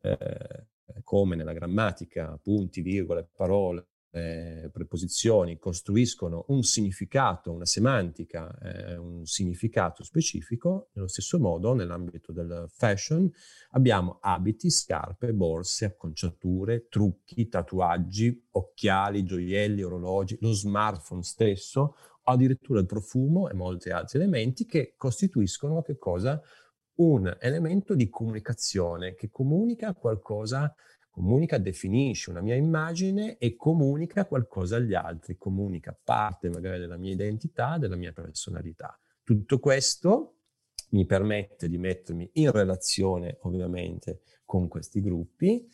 eh, 0.00 0.66
come 1.02 1.36
nella 1.36 1.52
grammatica 1.52 2.38
punti, 2.42 2.80
virgole, 2.80 3.28
parole, 3.36 3.88
eh, 4.14 4.70
preposizioni 4.72 5.58
costruiscono 5.58 6.44
un 6.48 6.62
significato, 6.62 7.50
una 7.50 7.66
semantica, 7.66 8.56
eh, 8.62 8.96
un 8.96 9.26
significato 9.26 10.04
specifico, 10.04 10.90
nello 10.92 11.08
stesso 11.08 11.40
modo 11.40 11.74
nell'ambito 11.74 12.30
del 12.30 12.66
fashion 12.68 13.28
abbiamo 13.70 14.18
abiti, 14.20 14.70
scarpe, 14.70 15.32
borse, 15.32 15.86
acconciature, 15.86 16.86
trucchi, 16.88 17.48
tatuaggi, 17.48 18.46
occhiali, 18.52 19.24
gioielli, 19.24 19.82
orologi, 19.82 20.38
lo 20.40 20.52
smartphone 20.52 21.24
stesso, 21.24 21.96
addirittura 22.22 22.78
il 22.78 22.86
profumo 22.86 23.48
e 23.48 23.54
molti 23.54 23.90
altri 23.90 24.18
elementi 24.18 24.64
che 24.64 24.94
costituiscono 24.96 25.82
che 25.82 25.98
cosa? 25.98 26.40
Un 26.96 27.36
elemento 27.40 27.96
di 27.96 28.08
comunicazione 28.08 29.16
che 29.16 29.28
comunica 29.28 29.92
qualcosa 29.94 30.72
comunica, 31.14 31.58
definisce 31.58 32.30
una 32.30 32.40
mia 32.40 32.56
immagine 32.56 33.38
e 33.38 33.54
comunica 33.54 34.26
qualcosa 34.26 34.76
agli 34.76 34.94
altri, 34.94 35.38
comunica 35.38 35.96
parte 36.02 36.48
magari 36.48 36.80
della 36.80 36.96
mia 36.96 37.12
identità, 37.12 37.78
della 37.78 37.94
mia 37.94 38.12
personalità. 38.12 38.98
Tutto 39.22 39.60
questo 39.60 40.38
mi 40.90 41.06
permette 41.06 41.68
di 41.68 41.78
mettermi 41.78 42.30
in 42.34 42.50
relazione 42.50 43.38
ovviamente 43.42 44.22
con 44.44 44.66
questi 44.66 45.00
gruppi 45.00 45.68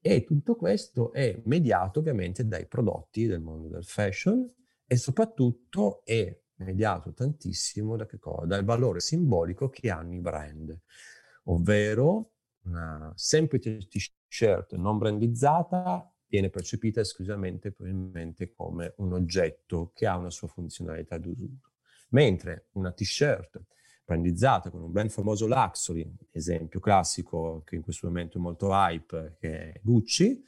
e 0.00 0.24
tutto 0.24 0.56
questo 0.56 1.12
è 1.12 1.38
mediato 1.44 1.98
ovviamente 1.98 2.46
dai 2.46 2.66
prodotti 2.66 3.26
del 3.26 3.42
mondo 3.42 3.68
del 3.68 3.84
fashion 3.84 4.50
e 4.86 4.96
soprattutto 4.96 6.00
è 6.04 6.34
mediato 6.54 7.12
tantissimo 7.12 7.96
da 7.96 8.08
dal 8.46 8.64
valore 8.64 9.00
simbolico 9.00 9.68
che 9.68 9.90
hanno 9.90 10.14
i 10.14 10.20
brand, 10.20 10.74
ovvero 11.44 12.32
una 12.62 13.12
semplice 13.14 13.76
t-shirt 14.30 14.76
non 14.76 14.96
brandizzata 14.96 16.08
viene 16.28 16.48
percepita 16.48 17.00
esclusivamente 17.00 17.72
probabilmente 17.72 18.52
come 18.52 18.94
un 18.98 19.12
oggetto 19.12 19.90
che 19.92 20.06
ha 20.06 20.16
una 20.16 20.30
sua 20.30 20.46
funzionalità 20.46 21.18
d'uso. 21.18 21.48
Mentre 22.10 22.68
una 22.72 22.92
t-shirt 22.92 23.60
brandizzata 24.04 24.70
con 24.70 24.82
un 24.82 24.92
brand 24.92 25.10
famoso 25.10 25.46
Luxury, 25.46 26.08
esempio 26.30 26.78
classico 26.78 27.62
che 27.64 27.74
in 27.74 27.82
questo 27.82 28.06
momento 28.06 28.38
è 28.38 28.40
molto 28.40 28.68
hype, 28.70 29.36
che 29.40 29.72
è 29.72 29.80
Gucci, 29.82 30.44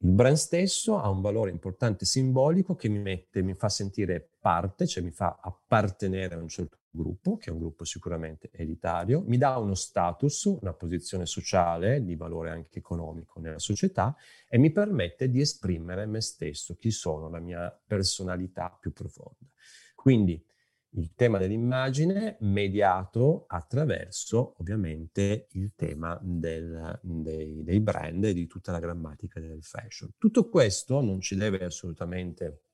il 0.00 0.12
brand 0.12 0.36
stesso 0.36 0.98
ha 0.98 1.08
un 1.08 1.20
valore 1.20 1.50
importante 1.50 2.04
simbolico 2.04 2.76
che 2.76 2.88
mi, 2.88 2.98
mette, 2.98 3.42
mi 3.42 3.54
fa 3.54 3.68
sentire 3.68 4.34
parte, 4.38 4.86
cioè 4.86 5.02
mi 5.02 5.10
fa 5.10 5.38
appartenere 5.40 6.34
a 6.34 6.38
un 6.38 6.48
certo 6.48 6.78
gruppo, 6.90 7.36
che 7.36 7.50
è 7.50 7.52
un 7.52 7.58
gruppo 7.58 7.84
sicuramente 7.84 8.50
elitario, 8.52 9.22
mi 9.26 9.38
dà 9.38 9.56
uno 9.58 9.74
status, 9.74 10.44
una 10.44 10.72
posizione 10.72 11.26
sociale 11.26 12.04
di 12.04 12.16
valore 12.16 12.50
anche 12.50 12.78
economico 12.78 13.40
nella 13.40 13.58
società 13.58 14.16
e 14.48 14.58
mi 14.58 14.70
permette 14.70 15.28
di 15.28 15.40
esprimere 15.40 16.06
me 16.06 16.20
stesso, 16.20 16.76
chi 16.76 16.90
sono, 16.90 17.28
la 17.28 17.40
mia 17.40 17.70
personalità 17.86 18.76
più 18.80 18.92
profonda. 18.92 19.46
Quindi 19.94 20.44
il 20.92 21.12
tema 21.14 21.38
dell'immagine 21.38 22.38
mediato 22.40 23.44
attraverso 23.46 24.54
ovviamente 24.58 25.48
il 25.52 25.74
tema 25.74 26.18
del, 26.22 26.98
dei, 27.02 27.62
dei 27.62 27.80
brand 27.80 28.24
e 28.24 28.32
di 28.32 28.46
tutta 28.46 28.72
la 28.72 28.78
grammatica 28.78 29.38
del 29.38 29.62
fashion. 29.62 30.10
Tutto 30.16 30.48
questo 30.48 31.00
non 31.02 31.20
ci 31.20 31.36
deve 31.36 31.62
assolutamente 31.64 32.67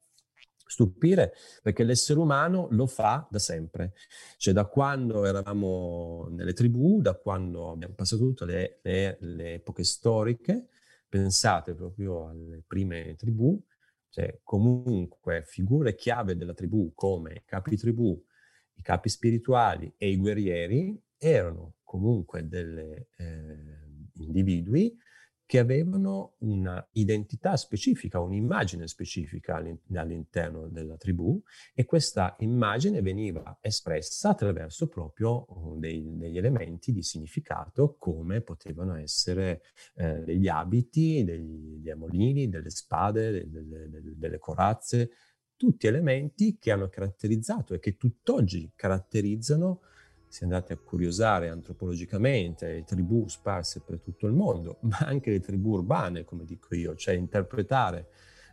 stupire 0.66 1.34
perché 1.62 1.84
l'essere 1.84 2.18
umano 2.18 2.68
lo 2.70 2.86
fa 2.86 3.26
da 3.30 3.38
sempre, 3.38 3.94
cioè 4.36 4.54
da 4.54 4.64
quando 4.66 5.24
eravamo 5.24 6.28
nelle 6.30 6.52
tribù, 6.52 7.00
da 7.00 7.14
quando 7.14 7.70
abbiamo 7.70 7.94
passato 7.94 8.22
tutte 8.22 8.44
le, 8.44 8.78
le, 8.82 9.16
le 9.20 9.54
epoche 9.54 9.84
storiche, 9.84 10.68
pensate 11.08 11.74
proprio 11.74 12.28
alle 12.28 12.62
prime 12.66 13.14
tribù, 13.16 13.60
cioè, 14.08 14.40
comunque 14.44 15.42
figure 15.44 15.94
chiave 15.96 16.36
della 16.36 16.54
tribù 16.54 16.92
come 16.94 17.32
i 17.32 17.42
capi 17.44 17.76
tribù, 17.76 18.20
i 18.74 18.82
capi 18.82 19.08
spirituali 19.08 19.92
e 19.96 20.10
i 20.10 20.16
guerrieri 20.16 21.00
erano 21.18 21.74
comunque 21.82 22.46
degli 22.46 22.78
eh, 23.16 23.82
individui 24.14 24.96
che 25.46 25.58
avevano 25.58 26.36
un'identità 26.38 27.56
specifica, 27.56 28.18
un'immagine 28.18 28.86
specifica 28.86 29.56
all'interno 29.56 30.68
della 30.68 30.96
tribù 30.96 31.40
e 31.74 31.84
questa 31.84 32.34
immagine 32.38 33.02
veniva 33.02 33.58
espressa 33.60 34.30
attraverso 34.30 34.88
proprio 34.88 35.44
uh, 35.48 35.78
dei, 35.78 36.16
degli 36.16 36.38
elementi 36.38 36.92
di 36.92 37.02
significato 37.02 37.96
come 37.98 38.40
potevano 38.40 38.96
essere 38.96 39.62
eh, 39.96 40.20
degli 40.20 40.48
abiti, 40.48 41.24
degli, 41.24 41.76
degli 41.76 41.90
amolini, 41.90 42.48
delle 42.48 42.70
spade, 42.70 43.48
delle, 43.48 43.88
delle, 43.88 44.14
delle 44.16 44.38
corazze, 44.38 45.10
tutti 45.56 45.86
elementi 45.86 46.56
che 46.58 46.70
hanno 46.70 46.88
caratterizzato 46.88 47.74
e 47.74 47.78
che 47.78 47.96
tutt'oggi 47.96 48.72
caratterizzano 48.74 49.80
se 50.34 50.42
andate 50.42 50.72
a 50.72 50.76
curiosare 50.76 51.48
antropologicamente 51.48 52.66
le 52.66 52.82
tribù 52.82 53.28
sparse 53.28 53.82
per 53.86 54.00
tutto 54.00 54.26
il 54.26 54.32
mondo, 54.32 54.78
ma 54.82 54.98
anche 55.02 55.30
le 55.30 55.38
tribù 55.38 55.74
urbane, 55.74 56.24
come 56.24 56.44
dico 56.44 56.74
io, 56.74 56.96
cioè 56.96 57.14
interpretare 57.14 58.08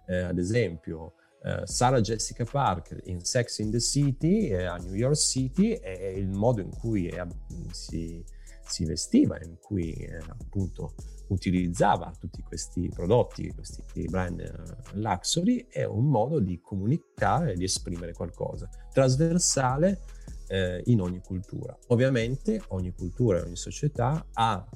eh, 0.05 0.17
ad 0.17 0.37
esempio 0.37 1.13
eh, 1.43 1.65
Sarah 1.65 1.99
Jessica 1.99 2.45
Parker 2.45 3.01
in 3.05 3.25
Sex 3.25 3.57
in 3.57 3.71
the 3.71 3.79
City 3.79 4.49
eh, 4.49 4.65
a 4.65 4.75
New 4.75 4.93
York 4.93 5.15
City 5.15 5.71
e 5.71 6.13
il 6.19 6.27
modo 6.27 6.61
in 6.61 6.69
cui 6.69 7.07
è, 7.07 7.25
si, 7.71 8.23
si, 8.63 8.85
vestiva, 8.85 9.41
in 9.41 9.57
cui 9.59 9.91
eh, 9.91 10.17
appunto 10.17 10.93
utilizzava 11.29 12.13
tutti 12.19 12.43
questi 12.43 12.91
prodotti, 12.93 13.51
questi 13.55 14.05
brand 14.07 14.39
eh, 14.39 14.53
luxury, 14.99 15.65
è 15.67 15.83
un 15.83 16.05
modo 16.05 16.39
di 16.39 16.61
comunicare, 16.61 17.55
di 17.55 17.63
esprimere 17.63 18.13
qualcosa. 18.13 18.69
Trasversale 18.93 20.19
eh, 20.51 20.81
in 20.85 20.99
ogni 20.99 21.21
cultura. 21.21 21.77
Ovviamente 21.87 22.61
ogni 22.69 22.91
cultura 22.91 23.37
e 23.37 23.41
ogni 23.43 23.55
società 23.55 24.27
ha 24.33 24.69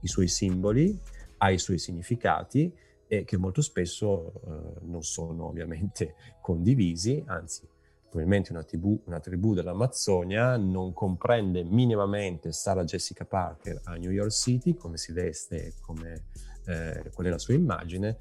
i 0.00 0.08
suoi 0.08 0.26
simboli, 0.26 0.98
ha 1.38 1.50
i 1.50 1.58
suoi 1.58 1.78
significati 1.78 2.72
e 3.06 3.24
che 3.24 3.36
molto 3.36 3.62
spesso 3.62 4.32
eh, 4.44 4.80
non 4.82 5.02
sono 5.02 5.46
ovviamente 5.46 6.14
condivisi, 6.42 7.22
anzi 7.26 7.66
probabilmente 8.10 8.50
una 8.50 8.64
tribù, 8.64 9.00
una 9.06 9.20
tribù 9.20 9.54
dell'Amazzonia 9.54 10.56
non 10.56 10.92
comprende 10.92 11.62
minimamente 11.62 12.50
Sarah 12.50 12.82
Jessica 12.82 13.24
Parker 13.24 13.82
a 13.84 13.94
New 13.94 14.10
York 14.10 14.32
City, 14.32 14.74
come 14.74 14.96
si 14.96 15.12
veste, 15.12 15.74
come, 15.80 16.24
eh, 16.66 17.08
qual 17.14 17.28
è 17.28 17.30
la 17.30 17.38
sua 17.38 17.54
immagine, 17.54 18.18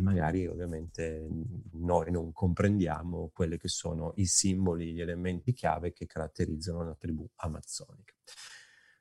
magari 0.00 0.46
ovviamente 0.46 1.28
noi 1.72 2.10
non 2.10 2.32
comprendiamo 2.32 3.30
quelli 3.32 3.58
che 3.58 3.68
sono 3.68 4.12
i 4.16 4.26
simboli, 4.26 4.92
gli 4.92 5.00
elementi 5.00 5.52
chiave 5.52 5.92
che 5.92 6.06
caratterizzano 6.06 6.80
una 6.80 6.94
tribù 6.94 7.28
amazzonica. 7.36 8.14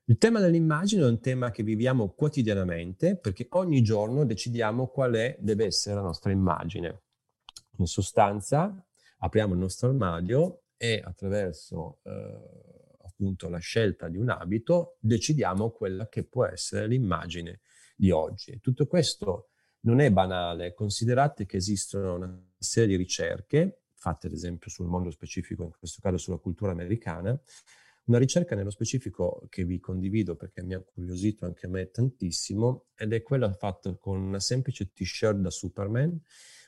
Il 0.06 0.18
tema 0.18 0.42
dell'immagine 0.42 1.04
è 1.04 1.08
un 1.08 1.22
tema 1.22 1.50
che 1.50 1.64
viviamo 1.64 2.10
quotidianamente 2.10 3.18
perché 3.18 3.48
ogni 3.52 3.82
giorno 3.82 4.26
decidiamo 4.26 4.88
qual 4.88 5.14
è, 5.14 5.38
deve 5.40 5.66
essere 5.66 5.96
la 5.96 6.02
nostra 6.02 6.32
immagine. 6.32 7.04
In 7.78 7.86
sostanza, 7.86 8.86
apriamo 9.20 9.54
il 9.54 9.60
nostro 9.60 9.88
armadio 9.88 10.64
e 10.76 11.02
attraverso 11.02 12.00
eh, 12.04 12.92
appunto 13.04 13.48
la 13.48 13.60
scelta 13.60 14.10
di 14.10 14.18
un 14.18 14.30
abito 14.30 14.98
decidiamo 15.00 15.72
quella 15.72 16.10
che 16.10 16.26
può 16.26 16.46
essere 16.46 16.88
l'immagine 16.88 17.62
di 17.96 18.12
oggi. 18.12 18.60
Tutto 18.60 18.86
questo 18.88 19.52
non 19.86 20.00
è 20.00 20.12
banale, 20.12 20.74
considerate 20.74 21.46
che 21.46 21.58
esistono 21.58 22.16
una 22.16 22.42
serie 22.58 22.90
di 22.90 22.96
ricerche 22.96 23.84
fatte 24.04 24.28
ad 24.28 24.34
esempio 24.34 24.70
sul 24.70 24.88
mondo 24.88 25.10
specifico, 25.12 25.64
in 25.64 25.72
questo 25.80 26.02
caso 26.02 26.18
sulla 26.18 26.38
cultura 26.38 26.72
americana, 26.72 27.40
una 28.06 28.18
ricerca 28.18 28.54
nello 28.54 28.70
specifico 28.70 29.46
che 29.50 29.64
vi 29.64 29.80
condivido 29.80 30.36
perché 30.36 30.62
mi 30.62 30.74
ha 30.74 30.82
curiosito 30.82 31.46
anche 31.46 31.68
a 31.68 31.70
me 31.70 31.90
tantissimo 31.90 32.88
ed 32.96 33.14
è 33.14 33.22
quella 33.22 33.54
fatta 33.54 33.96
con 33.96 34.20
una 34.20 34.42
semplice 34.42 34.92
t-shirt 34.92 35.38
da 35.38 35.50
Superman. 35.50 36.20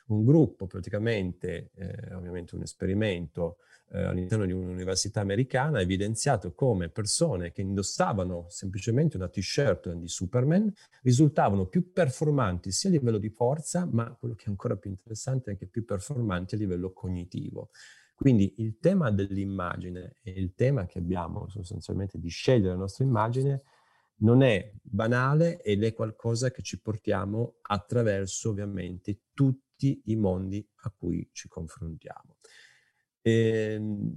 Un 0.06 0.24
gruppo 0.24 0.66
praticamente, 0.66 1.72
eh, 1.74 2.14
ovviamente 2.14 2.54
un 2.54 2.62
esperimento 2.62 3.58
eh, 3.90 4.02
all'interno 4.02 4.44
di 4.46 4.52
un'università 4.52 5.20
americana, 5.20 5.78
ha 5.78 5.82
evidenziato 5.82 6.52
come 6.54 6.88
persone 6.88 7.52
che 7.52 7.60
indossavano 7.60 8.46
semplicemente 8.48 9.16
una 9.16 9.28
t-shirt 9.28 9.92
di 9.92 10.08
Superman 10.08 10.72
risultavano 11.02 11.66
più 11.66 11.92
performanti 11.92 12.72
sia 12.72 12.90
a 12.90 12.92
livello 12.92 13.18
di 13.18 13.30
forza, 13.30 13.88
ma 13.90 14.14
quello 14.18 14.34
che 14.34 14.46
è 14.46 14.48
ancora 14.48 14.76
più 14.76 14.90
interessante, 14.90 15.50
anche 15.50 15.66
più 15.66 15.84
performanti 15.84 16.54
a 16.54 16.58
livello 16.58 16.92
cognitivo. 16.92 17.70
Quindi 18.14 18.54
il 18.58 18.78
tema 18.78 19.10
dell'immagine 19.10 20.16
e 20.22 20.30
il 20.30 20.54
tema 20.54 20.86
che 20.86 20.98
abbiamo 20.98 21.48
sostanzialmente 21.48 22.18
di 22.18 22.28
scegliere 22.28 22.70
la 22.70 22.76
nostra 22.80 23.04
immagine 23.04 23.62
non 24.18 24.42
è 24.42 24.72
banale 24.80 25.60
ed 25.60 25.84
è 25.84 25.92
qualcosa 25.92 26.50
che 26.50 26.62
ci 26.62 26.80
portiamo 26.80 27.56
attraverso 27.60 28.48
ovviamente 28.48 29.24
tutti 29.34 30.00
i 30.06 30.16
mondi 30.16 30.66
a 30.84 30.94
cui 30.96 31.28
ci 31.32 31.48
confrontiamo. 31.48 32.36
E, 33.26 33.72
ehm, 33.72 34.12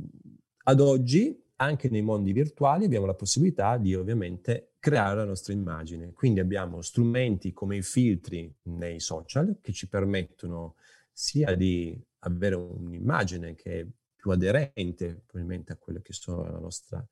ad 0.65 0.79
oggi 0.79 1.35
anche 1.55 1.89
nei 1.89 2.03
mondi 2.03 2.31
virtuali 2.31 2.85
abbiamo 2.85 3.07
la 3.07 3.15
possibilità 3.15 3.77
di 3.77 3.95
ovviamente 3.95 4.73
creare 4.77 5.15
la 5.15 5.25
nostra 5.25 5.51
immagine. 5.51 6.13
Quindi 6.13 6.39
abbiamo 6.39 6.81
strumenti 6.81 7.51
come 7.51 7.77
i 7.77 7.81
filtri 7.81 8.53
nei 8.63 8.99
social 8.99 9.57
che 9.61 9.73
ci 9.73 9.89
permettono 9.89 10.75
sia 11.11 11.55
di 11.55 11.99
avere 12.19 12.55
un'immagine 12.55 13.55
che 13.55 13.79
è 13.79 13.87
più 14.15 14.29
aderente 14.29 15.23
probabilmente 15.25 15.73
a 15.73 15.77
quella 15.77 16.01
che 16.01 16.13
sono 16.13 16.43
la 16.43 16.59
nostra 16.59 17.05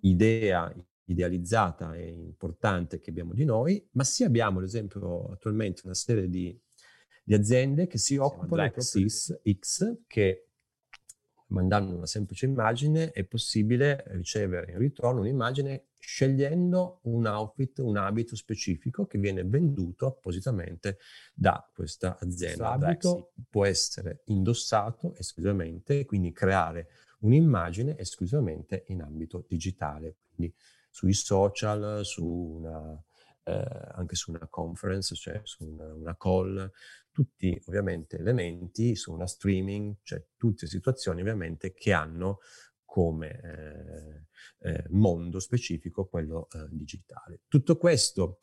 idea 0.00 0.74
idealizzata 1.04 1.94
e 1.94 2.08
importante 2.08 2.98
che 2.98 3.10
abbiamo 3.10 3.32
di 3.32 3.44
noi, 3.44 3.86
ma 3.92 4.02
sì 4.02 4.24
abbiamo 4.24 4.58
ad 4.58 4.64
esempio 4.64 5.30
attualmente 5.30 5.82
una 5.84 5.94
serie 5.94 6.28
di, 6.28 6.58
di 7.22 7.34
aziende 7.34 7.86
che 7.86 7.98
si 7.98 8.16
occupano 8.16 8.70
di 8.94 9.08
X 9.58 9.98
che 10.06 10.48
mandando 11.52 11.94
una 11.94 12.06
semplice 12.06 12.46
immagine 12.46 13.12
è 13.12 13.24
possibile 13.24 14.02
ricevere 14.08 14.72
in 14.72 14.78
ritorno 14.78 15.20
un'immagine 15.20 15.84
scegliendo 15.98 17.00
un 17.02 17.26
outfit, 17.26 17.78
un 17.78 17.96
abito 17.96 18.34
specifico 18.34 19.06
che 19.06 19.18
viene 19.18 19.44
venduto 19.44 20.06
appositamente 20.06 20.98
da 21.32 21.64
questa 21.72 22.18
azienda. 22.18 22.76
L'abito 22.76 23.32
può 23.48 23.64
essere 23.64 24.22
indossato 24.26 25.14
esclusivamente, 25.14 26.04
quindi 26.04 26.32
creare 26.32 26.88
un'immagine 27.20 27.96
esclusivamente 27.98 28.84
in 28.88 29.02
ambito 29.02 29.44
digitale, 29.46 30.16
quindi 30.34 30.52
sui 30.90 31.12
social, 31.12 32.04
su 32.04 32.26
una, 32.26 33.00
eh, 33.44 33.64
anche 33.92 34.14
su 34.14 34.30
una 34.30 34.46
conference, 34.48 35.14
cioè 35.14 35.40
su 35.44 35.64
una, 35.64 35.92
una 35.92 36.16
call, 36.16 36.70
tutti 37.10 37.60
ovviamente 37.66 38.16
elementi 38.16 38.94
su 38.96 39.12
una 39.12 39.26
streaming, 39.26 39.96
cioè 40.02 40.24
tutte 40.36 40.66
situazioni 40.66 41.20
ovviamente 41.20 41.72
che 41.72 41.92
hanno 41.92 42.38
come 42.84 43.40
eh, 43.40 44.68
eh, 44.68 44.84
mondo 44.90 45.40
specifico 45.40 46.06
quello 46.06 46.48
eh, 46.52 46.66
digitale. 46.70 47.42
Tutto 47.48 47.76
questo 47.76 48.38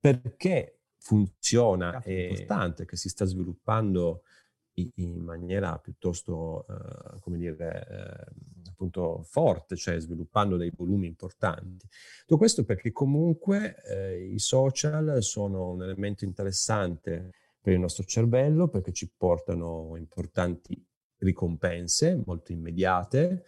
perché 0.00 0.80
funziona, 0.98 2.00
è 2.02 2.10
importante 2.10 2.84
che 2.84 2.96
si 2.96 3.08
sta 3.08 3.24
sviluppando 3.24 4.22
in, 4.96 5.18
maniera 5.20 5.78
piuttosto, 5.78 6.66
eh, 6.68 7.20
come 7.20 7.38
dire, 7.38 7.86
eh, 7.88 8.70
appunto 8.70 9.22
forte, 9.24 9.76
cioè 9.76 9.98
sviluppando 9.98 10.56
dei 10.56 10.72
volumi 10.74 11.06
importanti. 11.06 11.86
Tutto 12.20 12.36
questo 12.36 12.64
perché 12.64 12.92
comunque 12.92 13.76
eh, 13.84 14.24
i 14.26 14.38
social 14.38 15.22
sono 15.22 15.70
un 15.70 15.82
elemento 15.82 16.24
interessante 16.24 17.32
per 17.60 17.72
il 17.72 17.80
nostro 17.80 18.04
cervello 18.04 18.68
perché 18.68 18.92
ci 18.92 19.10
portano 19.16 19.94
importanti 19.96 20.82
ricompense 21.18 22.22
molto 22.24 22.52
immediate 22.52 23.44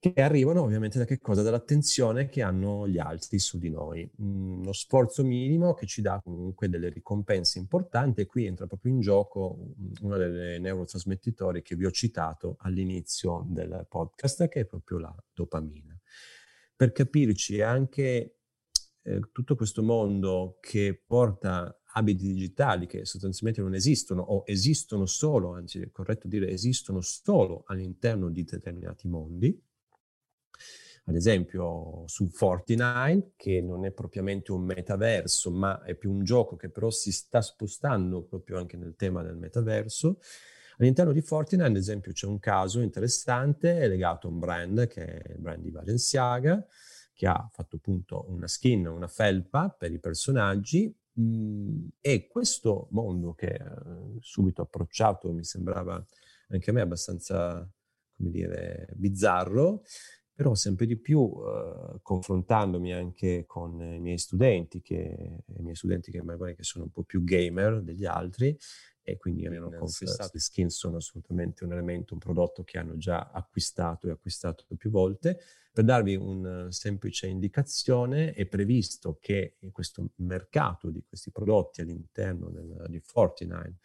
che 0.00 0.14
arrivano 0.22 0.62
ovviamente 0.62 0.98
da 0.98 1.04
che 1.04 1.18
cosa? 1.18 1.42
Dall'attenzione 1.42 2.28
che 2.28 2.42
hanno 2.42 2.86
gli 2.86 2.98
altri 2.98 3.38
su 3.38 3.58
di 3.58 3.68
noi. 3.68 4.08
Mm, 4.22 4.60
uno 4.60 4.72
sforzo 4.72 5.24
minimo 5.24 5.74
che 5.74 5.86
ci 5.86 6.02
dà 6.02 6.20
comunque 6.22 6.68
delle 6.68 6.88
ricompense 6.88 7.58
importanti 7.58 8.20
e 8.20 8.26
qui 8.26 8.46
entra 8.46 8.66
proprio 8.66 8.92
in 8.92 9.00
gioco 9.00 9.74
uno 10.00 10.16
dei 10.16 10.60
neurotrasmettitori 10.60 11.62
che 11.62 11.74
vi 11.74 11.84
ho 11.84 11.90
citato 11.90 12.56
all'inizio 12.60 13.44
del 13.48 13.86
podcast, 13.88 14.46
che 14.48 14.60
è 14.60 14.64
proprio 14.66 14.98
la 14.98 15.14
dopamina. 15.34 15.98
Per 16.76 16.92
capirci, 16.92 17.60
anche 17.60 18.36
eh, 19.02 19.20
tutto 19.32 19.56
questo 19.56 19.82
mondo 19.82 20.58
che 20.60 21.02
porta 21.04 21.76
abiti 21.94 22.32
digitali 22.32 22.86
che 22.86 23.04
sostanzialmente 23.04 23.62
non 23.62 23.74
esistono 23.74 24.22
o 24.22 24.42
esistono 24.46 25.06
solo, 25.06 25.54
anzi 25.54 25.80
è 25.80 25.90
corretto 25.90 26.28
dire 26.28 26.48
esistono 26.48 27.00
solo 27.00 27.64
all'interno 27.66 28.30
di 28.30 28.44
determinati 28.44 29.08
mondi. 29.08 29.66
Ad 31.08 31.14
esempio 31.14 32.02
su 32.06 32.28
Fortnite, 32.28 33.32
che 33.36 33.62
non 33.62 33.86
è 33.86 33.90
propriamente 33.92 34.52
un 34.52 34.62
metaverso, 34.62 35.50
ma 35.50 35.82
è 35.82 35.94
più 35.94 36.12
un 36.12 36.22
gioco 36.22 36.56
che 36.56 36.68
però 36.68 36.90
si 36.90 37.12
sta 37.12 37.40
spostando 37.40 38.22
proprio 38.24 38.58
anche 38.58 38.76
nel 38.76 38.94
tema 38.94 39.22
del 39.22 39.36
metaverso. 39.36 40.18
All'interno 40.76 41.12
di 41.12 41.22
Fortnite, 41.22 41.64
ad 41.64 41.76
esempio, 41.76 42.12
c'è 42.12 42.26
un 42.26 42.38
caso 42.38 42.80
interessante 42.80 43.88
legato 43.88 44.26
a 44.26 44.30
un 44.30 44.38
brand 44.38 44.86
che 44.86 45.04
è 45.04 45.32
il 45.32 45.40
brand 45.40 45.62
di 45.62 45.70
Balenciaga, 45.70 46.64
che 47.14 47.26
ha 47.26 47.48
fatto 47.50 47.76
appunto 47.76 48.26
una 48.28 48.46
skin, 48.46 48.86
una 48.86 49.08
felpa 49.08 49.70
per 49.70 49.90
i 49.92 49.98
personaggi 49.98 50.94
Mhmm, 51.18 51.88
e 52.00 52.28
questo 52.28 52.86
mondo 52.92 53.34
che 53.34 53.54
eh, 53.54 53.60
subito 54.20 54.62
approcciato 54.62 55.32
mi 55.32 55.42
sembrava 55.42 56.04
anche 56.50 56.70
a 56.70 56.72
me 56.72 56.80
abbastanza, 56.80 57.68
come 58.16 58.30
dire, 58.30 58.88
bizzarro, 58.94 59.82
però 60.38 60.54
sempre 60.54 60.86
di 60.86 60.96
più 60.96 61.28
eh, 61.36 61.98
confrontandomi 62.00 62.92
anche 62.92 63.42
con 63.44 63.82
i 63.82 63.98
miei 63.98 64.18
studenti, 64.18 64.80
che, 64.80 65.42
i 65.44 65.62
miei 65.62 65.74
studenti 65.74 66.12
che 66.12 66.22
magari 66.22 66.54
che 66.54 66.62
sono 66.62 66.84
un 66.84 66.92
po' 66.92 67.02
più 67.02 67.24
gamer 67.24 67.82
degli 67.82 68.04
altri, 68.04 68.56
e 69.02 69.16
quindi 69.16 69.48
mi 69.48 69.56
hanno 69.56 69.72
confessato 69.76 70.28
che 70.28 70.34
le 70.34 70.40
skin 70.40 70.70
sono 70.70 70.98
assolutamente 70.98 71.64
un 71.64 71.72
elemento, 71.72 72.14
un 72.14 72.20
prodotto 72.20 72.62
che 72.62 72.78
hanno 72.78 72.96
già 72.96 73.32
acquistato 73.32 74.06
e 74.06 74.12
acquistato 74.12 74.64
più 74.76 74.90
volte. 74.90 75.40
Per 75.72 75.82
darvi 75.82 76.14
una 76.14 76.70
semplice 76.70 77.26
indicazione, 77.26 78.32
è 78.32 78.46
previsto 78.46 79.18
che 79.20 79.56
questo 79.72 80.10
mercato 80.18 80.90
di 80.90 81.02
questi 81.04 81.32
prodotti 81.32 81.80
all'interno 81.80 82.48
del, 82.50 82.84
di 82.88 83.00
Fortnite 83.00 83.78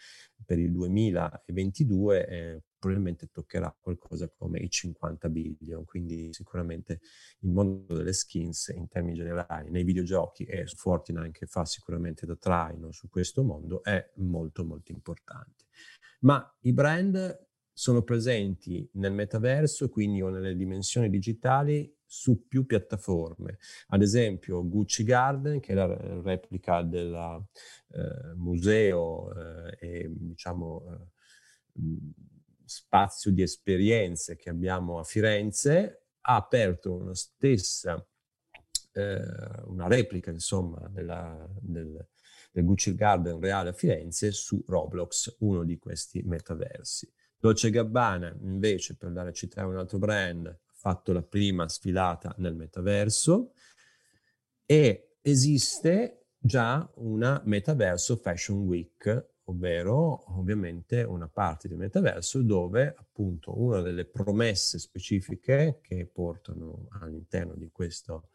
per 0.45 0.59
il 0.59 0.71
2022 0.71 2.27
eh, 2.27 2.63
probabilmente 2.83 3.29
toccherà 3.31 3.73
qualcosa 3.79 4.29
come 4.29 4.59
i 4.59 4.69
50 4.69 5.29
billion, 5.29 5.85
quindi 5.85 6.33
sicuramente 6.33 6.99
il 7.39 7.49
mondo 7.49 7.95
delle 7.95 8.11
skins 8.11 8.73
in 8.75 8.89
termini 8.89 9.15
generali 9.15 9.71
nei 9.71 9.85
videogiochi 9.85 10.43
e 10.43 10.65
Fortnite 10.65 11.31
che 11.31 11.45
fa 11.45 11.63
sicuramente 11.63 12.25
da 12.25 12.35
traino 12.35 12.91
su 12.91 13.07
questo 13.07 13.41
mondo 13.43 13.83
è 13.83 14.11
molto 14.15 14.65
molto 14.65 14.91
importante. 14.91 15.63
Ma 16.21 16.45
i 16.61 16.73
brand 16.73 17.47
sono 17.71 18.01
presenti 18.03 18.87
nel 18.95 19.13
metaverso, 19.13 19.87
quindi 19.87 20.21
o 20.21 20.29
nelle 20.29 20.55
dimensioni 20.55 21.09
digitali 21.09 21.89
su 22.05 22.47
più 22.47 22.65
piattaforme. 22.65 23.59
Ad 23.87 24.01
esempio 24.01 24.67
Gucci 24.67 25.03
Garden, 25.05 25.61
che 25.61 25.71
è 25.71 25.75
la 25.75 25.87
replica 26.21 26.81
del 26.81 27.13
eh, 27.91 28.35
museo 28.35 29.33
eh, 29.33 29.77
e 29.79 30.07
diciamo 30.13 30.83
eh, 30.91 32.31
spazio 32.65 33.31
di 33.31 33.41
esperienze 33.41 34.35
che 34.35 34.49
abbiamo 34.49 34.99
a 34.99 35.03
Firenze, 35.03 36.07
ha 36.21 36.35
aperto 36.35 36.93
una 36.93 37.15
stessa, 37.15 38.05
eh, 38.93 39.21
una 39.65 39.87
replica 39.87 40.31
insomma 40.31 40.87
della, 40.89 41.47
del, 41.59 42.07
del 42.51 42.63
Gucci 42.63 42.95
Garden 42.95 43.39
reale 43.39 43.69
a 43.69 43.73
Firenze 43.73 44.31
su 44.31 44.63
Roblox, 44.67 45.37
uno 45.39 45.63
di 45.63 45.77
questi 45.79 46.21
metaversi. 46.23 47.11
Dolce 47.37 47.69
Gabbana 47.71 48.33
invece, 48.41 48.95
per 48.95 49.11
dare 49.11 49.29
a 49.29 49.33
citare 49.33 49.67
un 49.67 49.77
altro 49.77 49.97
brand, 49.97 50.47
ha 50.47 50.57
fatto 50.71 51.11
la 51.11 51.23
prima 51.23 51.67
sfilata 51.67 52.33
nel 52.37 52.55
metaverso 52.55 53.53
e 54.65 55.17
esiste 55.21 56.27
già 56.37 56.89
una 56.95 57.41
metaverso 57.45 58.15
Fashion 58.15 58.59
Week 58.59 59.32
ovvero 59.45 60.37
ovviamente 60.37 61.03
una 61.03 61.27
parte 61.27 61.67
del 61.67 61.77
metaverso 61.77 62.41
dove 62.41 62.93
appunto 62.97 63.59
una 63.59 63.81
delle 63.81 64.05
promesse 64.05 64.79
specifiche 64.79 65.79
che 65.81 66.05
portano 66.05 66.87
all'interno 67.01 67.53
di, 67.55 67.69
questo, 67.71 68.29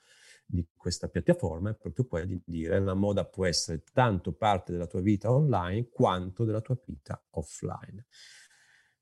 di 0.44 0.66
questa 0.76 1.08
piattaforma 1.08 1.70
è 1.70 1.74
proprio 1.74 2.06
quella 2.06 2.26
di 2.26 2.40
dire 2.44 2.78
la 2.80 2.94
moda 2.94 3.24
può 3.24 3.46
essere 3.46 3.82
tanto 3.92 4.32
parte 4.32 4.72
della 4.72 4.86
tua 4.86 5.00
vita 5.00 5.32
online 5.32 5.88
quanto 5.88 6.44
della 6.44 6.60
tua 6.60 6.78
vita 6.84 7.22
offline. 7.30 8.04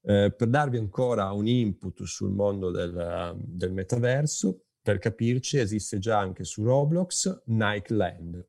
Eh, 0.03 0.33
per 0.37 0.49
darvi 0.49 0.79
ancora 0.79 1.33
un 1.33 1.49
input 1.49 2.05
sul 2.05 2.31
mondo 2.31 2.71
del, 2.71 3.35
del 3.39 3.73
metaverso, 3.73 4.67
per 4.81 4.99
capirci 4.99 5.59
esiste 5.59 5.99
già 5.99 6.21
anche 6.21 6.45
su 6.45 6.63
Roblox 6.63 7.43
Nike 7.47 7.93
Land, 7.93 8.49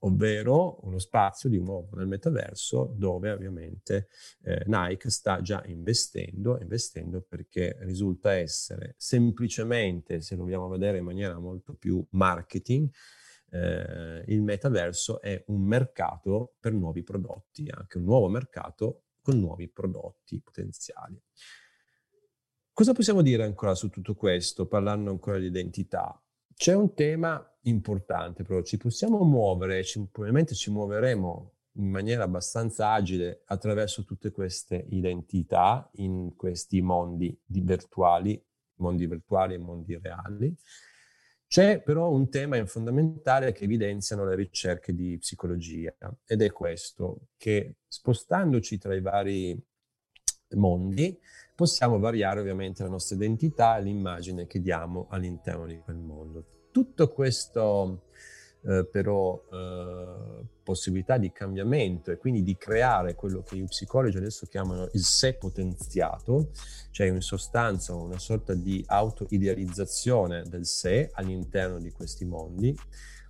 ovvero 0.00 0.78
uno 0.86 0.98
spazio 0.98 1.48
di 1.48 1.58
nuovo 1.58 1.96
nel 1.96 2.06
metaverso 2.06 2.92
dove 2.96 3.30
ovviamente 3.30 4.08
eh, 4.42 4.62
Nike 4.66 5.10
sta 5.10 5.40
già 5.40 5.62
investendo, 5.66 6.58
investendo 6.60 7.20
perché 7.20 7.76
risulta 7.80 8.32
essere 8.32 8.94
semplicemente, 8.96 10.20
se 10.20 10.36
lo 10.36 10.44
vogliamo 10.44 10.68
vedere 10.68 10.98
in 10.98 11.04
maniera 11.04 11.38
molto 11.38 11.74
più 11.74 12.04
marketing, 12.10 12.88
eh, 13.50 14.24
il 14.26 14.42
metaverso 14.42 15.20
è 15.20 15.42
un 15.46 15.62
mercato 15.62 16.54
per 16.60 16.72
nuovi 16.72 17.02
prodotti, 17.02 17.68
anche 17.70 17.98
un 17.98 18.04
nuovo 18.04 18.28
mercato 18.28 19.04
con 19.22 19.38
nuovi 19.38 19.68
prodotti 19.68 20.40
potenziali. 20.40 21.20
Cosa 22.72 22.92
possiamo 22.92 23.22
dire 23.22 23.42
ancora 23.42 23.74
su 23.74 23.88
tutto 23.88 24.14
questo, 24.14 24.66
parlando 24.66 25.10
ancora 25.10 25.38
di 25.38 25.46
identità? 25.46 26.22
C'è 26.58 26.74
un 26.74 26.92
tema 26.92 27.40
importante, 27.62 28.42
però 28.42 28.62
ci 28.62 28.78
possiamo 28.78 29.22
muovere, 29.22 29.84
ci, 29.84 30.04
probabilmente 30.10 30.56
ci 30.56 30.72
muoveremo 30.72 31.52
in 31.74 31.88
maniera 31.88 32.24
abbastanza 32.24 32.90
agile 32.90 33.42
attraverso 33.44 34.02
tutte 34.02 34.32
queste 34.32 34.84
identità 34.88 35.88
in 35.98 36.34
questi 36.34 36.80
mondi 36.80 37.40
virtuali, 37.46 38.44
mondi 38.78 39.06
virtuali 39.06 39.54
e 39.54 39.58
mondi 39.58 39.96
reali. 40.02 40.52
C'è 41.46 41.80
però 41.80 42.10
un 42.10 42.28
tema 42.28 42.66
fondamentale 42.66 43.52
che 43.52 43.62
evidenziano 43.62 44.24
le 44.24 44.34
ricerche 44.34 44.92
di 44.92 45.16
psicologia 45.16 45.94
ed 46.26 46.42
è 46.42 46.50
questo, 46.50 47.28
che 47.36 47.76
spostandoci 47.86 48.78
tra 48.78 48.96
i 48.96 49.00
vari 49.00 49.56
mondi 50.56 51.16
possiamo 51.58 51.98
variare 51.98 52.38
ovviamente 52.38 52.84
la 52.84 52.88
nostra 52.88 53.16
identità 53.16 53.78
e 53.78 53.82
l'immagine 53.82 54.46
che 54.46 54.60
diamo 54.60 55.08
all'interno 55.10 55.66
di 55.66 55.80
quel 55.80 55.96
mondo 55.96 56.44
tutto 56.70 57.08
questo 57.08 58.04
eh, 58.62 58.86
però 58.86 59.42
eh, 59.50 60.44
possibilità 60.62 61.18
di 61.18 61.32
cambiamento 61.32 62.12
e 62.12 62.18
quindi 62.18 62.44
di 62.44 62.56
creare 62.56 63.16
quello 63.16 63.42
che 63.42 63.56
gli 63.56 63.64
psicologi 63.64 64.16
adesso 64.16 64.46
chiamano 64.46 64.88
il 64.92 65.02
sé 65.02 65.34
potenziato, 65.34 66.50
cioè 66.90 67.08
in 67.08 67.20
sostanza 67.20 67.94
una 67.94 68.18
sorta 68.18 68.54
di 68.54 68.84
auto-idealizzazione 68.86 70.44
del 70.44 70.66
sé 70.66 71.10
all'interno 71.14 71.80
di 71.80 71.90
questi 71.90 72.24
mondi. 72.24 72.76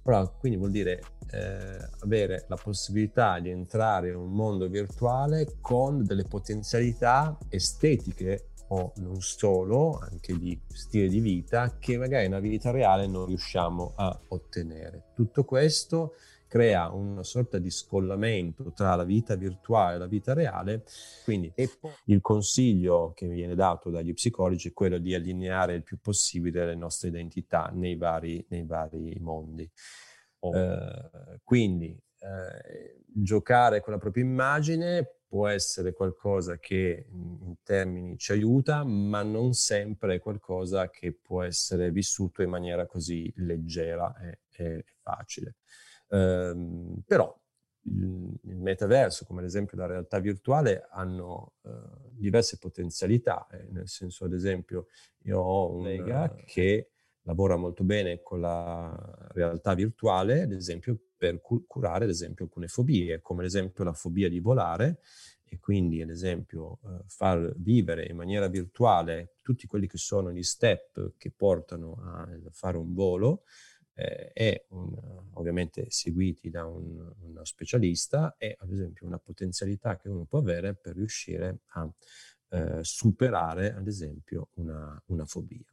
Allora, 0.04 0.26
quindi 0.28 0.58
vuol 0.58 0.70
dire 0.70 1.00
eh, 1.30 1.88
avere 2.00 2.44
la 2.48 2.56
possibilità 2.56 3.38
di 3.38 3.50
entrare 3.50 4.08
in 4.08 4.16
un 4.16 4.32
mondo 4.32 4.68
virtuale 4.68 5.56
con 5.60 6.04
delle 6.04 6.24
potenzialità 6.24 7.36
estetiche 7.48 8.50
o 8.68 8.92
non 8.96 9.20
solo, 9.20 9.98
anche 9.98 10.36
di 10.36 10.58
stile 10.68 11.08
di 11.08 11.20
vita 11.20 11.76
che 11.78 11.96
magari 11.96 12.28
nella 12.28 12.40
vita 12.40 12.70
reale 12.70 13.06
non 13.06 13.26
riusciamo 13.26 13.92
a 13.96 14.18
ottenere. 14.28 15.04
Tutto 15.14 15.44
questo 15.44 16.14
crea 16.48 16.90
una 16.90 17.22
sorta 17.22 17.58
di 17.58 17.70
scollamento 17.70 18.72
tra 18.72 18.94
la 18.94 19.04
vita 19.04 19.36
virtuale 19.36 19.96
e 19.96 19.98
la 19.98 20.06
vita 20.06 20.32
reale. 20.32 20.84
Quindi 21.24 21.52
il 22.06 22.20
consiglio 22.20 23.12
che 23.14 23.28
viene 23.28 23.54
dato 23.54 23.90
dagli 23.90 24.14
psicologi 24.14 24.68
è 24.68 24.72
quello 24.72 24.98
di 24.98 25.14
allineare 25.14 25.74
il 25.74 25.82
più 25.82 25.98
possibile 26.00 26.64
le 26.64 26.74
nostre 26.74 27.08
identità 27.08 27.70
nei 27.72 27.96
vari, 27.96 28.44
nei 28.48 28.64
vari 28.64 29.16
mondi. 29.20 29.70
Oh. 30.40 30.54
Eh, 30.54 31.40
quindi 31.42 32.00
eh, 32.20 33.02
giocare 33.06 33.80
con 33.80 33.92
la 33.92 33.98
propria 33.98 34.24
immagine 34.24 35.18
può 35.28 35.46
essere 35.46 35.92
qualcosa 35.92 36.58
che 36.58 37.06
in 37.10 37.56
termini 37.62 38.16
ci 38.16 38.32
aiuta, 38.32 38.82
ma 38.82 39.22
non 39.22 39.52
sempre 39.52 40.14
è 40.14 40.20
qualcosa 40.20 40.88
che 40.88 41.12
può 41.12 41.42
essere 41.42 41.90
vissuto 41.90 42.42
in 42.42 42.48
maniera 42.48 42.86
così 42.86 43.30
leggera 43.36 44.16
e, 44.18 44.40
e 44.56 44.84
facile. 45.02 45.56
Um, 46.08 47.02
però 47.06 47.38
il, 47.82 48.38
metaverso, 48.42 49.26
come 49.26 49.40
ad 49.40 49.46
esempio 49.46 49.76
la 49.76 49.86
realtà 49.86 50.18
virtuale, 50.18 50.86
hanno 50.90 51.54
uh, 51.60 51.70
diverse 52.10 52.56
potenzialità, 52.56 53.46
eh, 53.50 53.66
nel 53.70 53.88
senso 53.88 54.24
ad 54.24 54.32
esempio 54.32 54.86
io 55.24 55.40
ho 55.40 55.70
un 55.70 55.82
collega 55.82 56.34
che 56.46 56.90
lavora 57.28 57.56
molto 57.56 57.84
bene 57.84 58.22
con 58.22 58.40
la 58.40 59.28
realtà 59.32 59.74
virtuale, 59.74 60.42
ad 60.42 60.52
esempio 60.52 60.98
per 61.16 61.40
curare 61.40 62.04
ad 62.04 62.10
esempio 62.10 62.46
alcune 62.46 62.68
fobie, 62.68 63.20
come 63.20 63.40
ad 63.40 63.46
esempio 63.46 63.84
la 63.84 63.92
fobia 63.92 64.30
di 64.30 64.40
volare 64.40 65.00
e 65.44 65.58
quindi 65.58 66.00
ad 66.00 66.08
esempio 66.08 66.78
eh, 66.84 67.04
far 67.06 67.52
vivere 67.56 68.06
in 68.06 68.16
maniera 68.16 68.48
virtuale 68.48 69.36
tutti 69.42 69.66
quelli 69.66 69.86
che 69.86 69.98
sono 69.98 70.32
gli 70.32 70.42
step 70.42 71.12
che 71.18 71.30
portano 71.30 72.00
a 72.02 72.28
fare 72.50 72.78
un 72.78 72.94
volo 72.94 73.42
eh, 73.92 74.30
e 74.32 74.66
un, 74.70 74.94
ovviamente 75.34 75.86
seguiti 75.90 76.48
da 76.48 76.64
un, 76.64 77.12
uno 77.20 77.44
specialista 77.44 78.36
è 78.38 78.54
ad 78.58 78.72
esempio 78.72 79.06
una 79.06 79.18
potenzialità 79.18 79.98
che 79.98 80.08
uno 80.08 80.24
può 80.24 80.38
avere 80.38 80.74
per 80.74 80.94
riuscire 80.94 81.60
a 81.72 81.90
eh, 82.50 82.78
superare 82.82 83.74
ad 83.74 83.86
esempio 83.86 84.48
una, 84.54 85.02
una 85.06 85.26
fobia. 85.26 85.66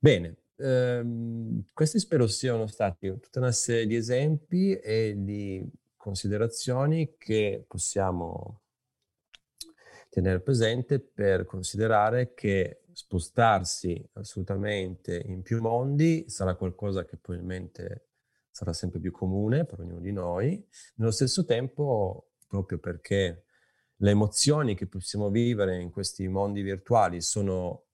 Bene, 0.00 0.36
ehm, 0.56 1.64
questi 1.72 1.98
spero 1.98 2.28
siano 2.28 2.68
stati 2.68 3.08
tutta 3.18 3.40
una 3.40 3.50
serie 3.50 3.84
di 3.84 3.96
esempi 3.96 4.76
e 4.76 5.14
di 5.16 5.68
considerazioni 5.96 7.16
che 7.18 7.64
possiamo 7.66 8.60
tenere 10.08 10.38
presente 10.40 11.00
per 11.00 11.44
considerare 11.46 12.32
che 12.32 12.82
spostarsi 12.92 14.00
assolutamente 14.12 15.20
in 15.26 15.42
più 15.42 15.60
mondi 15.60 16.24
sarà 16.28 16.54
qualcosa 16.54 17.04
che 17.04 17.16
probabilmente 17.16 18.06
sarà 18.50 18.72
sempre 18.72 19.00
più 19.00 19.10
comune 19.10 19.64
per 19.64 19.80
ognuno 19.80 19.98
di 20.00 20.12
noi. 20.12 20.64
Nello 20.94 21.10
stesso 21.10 21.44
tempo, 21.44 22.34
proprio 22.46 22.78
perché 22.78 23.46
le 23.96 24.10
emozioni 24.10 24.76
che 24.76 24.86
possiamo 24.86 25.28
vivere 25.28 25.80
in 25.80 25.90
questi 25.90 26.28
mondi 26.28 26.62
virtuali 26.62 27.20
sono 27.20 27.87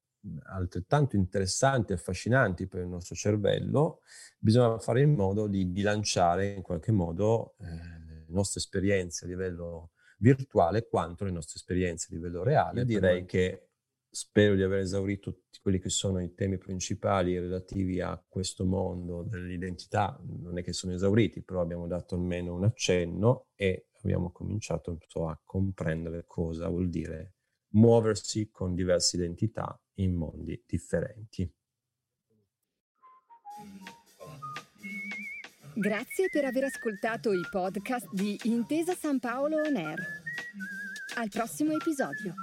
altrettanto 0.44 1.16
interessanti 1.16 1.92
e 1.92 1.96
affascinanti 1.96 2.66
per 2.66 2.82
il 2.82 2.88
nostro 2.88 3.14
cervello, 3.14 4.00
bisogna 4.38 4.78
fare 4.78 5.02
in 5.02 5.14
modo 5.14 5.46
di 5.46 5.64
bilanciare 5.66 6.52
in 6.52 6.62
qualche 6.62 6.92
modo 6.92 7.54
eh, 7.60 7.64
le 7.64 8.24
nostre 8.28 8.60
esperienze 8.60 9.24
a 9.24 9.28
livello 9.28 9.90
virtuale 10.18 10.86
quanto 10.86 11.24
le 11.24 11.30
nostre 11.30 11.56
esperienze 11.56 12.08
a 12.10 12.14
livello 12.14 12.42
reale. 12.42 12.80
Io 12.80 12.86
direi 12.86 13.24
che 13.24 13.68
spero 14.14 14.54
di 14.54 14.62
aver 14.62 14.78
esaurito 14.78 15.32
tutti 15.32 15.58
quelli 15.60 15.80
che 15.80 15.90
sono 15.90 16.20
i 16.20 16.34
temi 16.34 16.56
principali 16.56 17.38
relativi 17.38 18.00
a 18.00 18.22
questo 18.26 18.64
mondo 18.64 19.22
dell'identità. 19.22 20.18
Non 20.22 20.56
è 20.56 20.62
che 20.62 20.72
sono 20.72 20.92
esauriti, 20.92 21.42
però 21.42 21.60
abbiamo 21.60 21.86
dato 21.86 22.14
almeno 22.14 22.54
un 22.54 22.64
accenno 22.64 23.48
e 23.54 23.88
abbiamo 24.02 24.30
cominciato 24.30 24.98
so, 25.08 25.28
a 25.28 25.38
comprendere 25.42 26.24
cosa 26.26 26.68
vuol 26.68 26.88
dire 26.88 27.33
muoversi 27.74 28.50
con 28.50 28.74
diverse 28.74 29.16
identità 29.16 29.78
in 29.94 30.14
mondi 30.14 30.62
differenti. 30.66 31.50
Grazie 35.76 36.28
per 36.30 36.44
aver 36.44 36.64
ascoltato 36.64 37.32
i 37.32 37.42
podcast 37.50 38.08
di 38.12 38.38
Intesa 38.44 38.94
San 38.94 39.18
Paolo 39.18 39.56
On 39.56 39.76
Air. 39.76 39.98
Al 41.16 41.28
prossimo 41.28 41.72
episodio. 41.72 42.34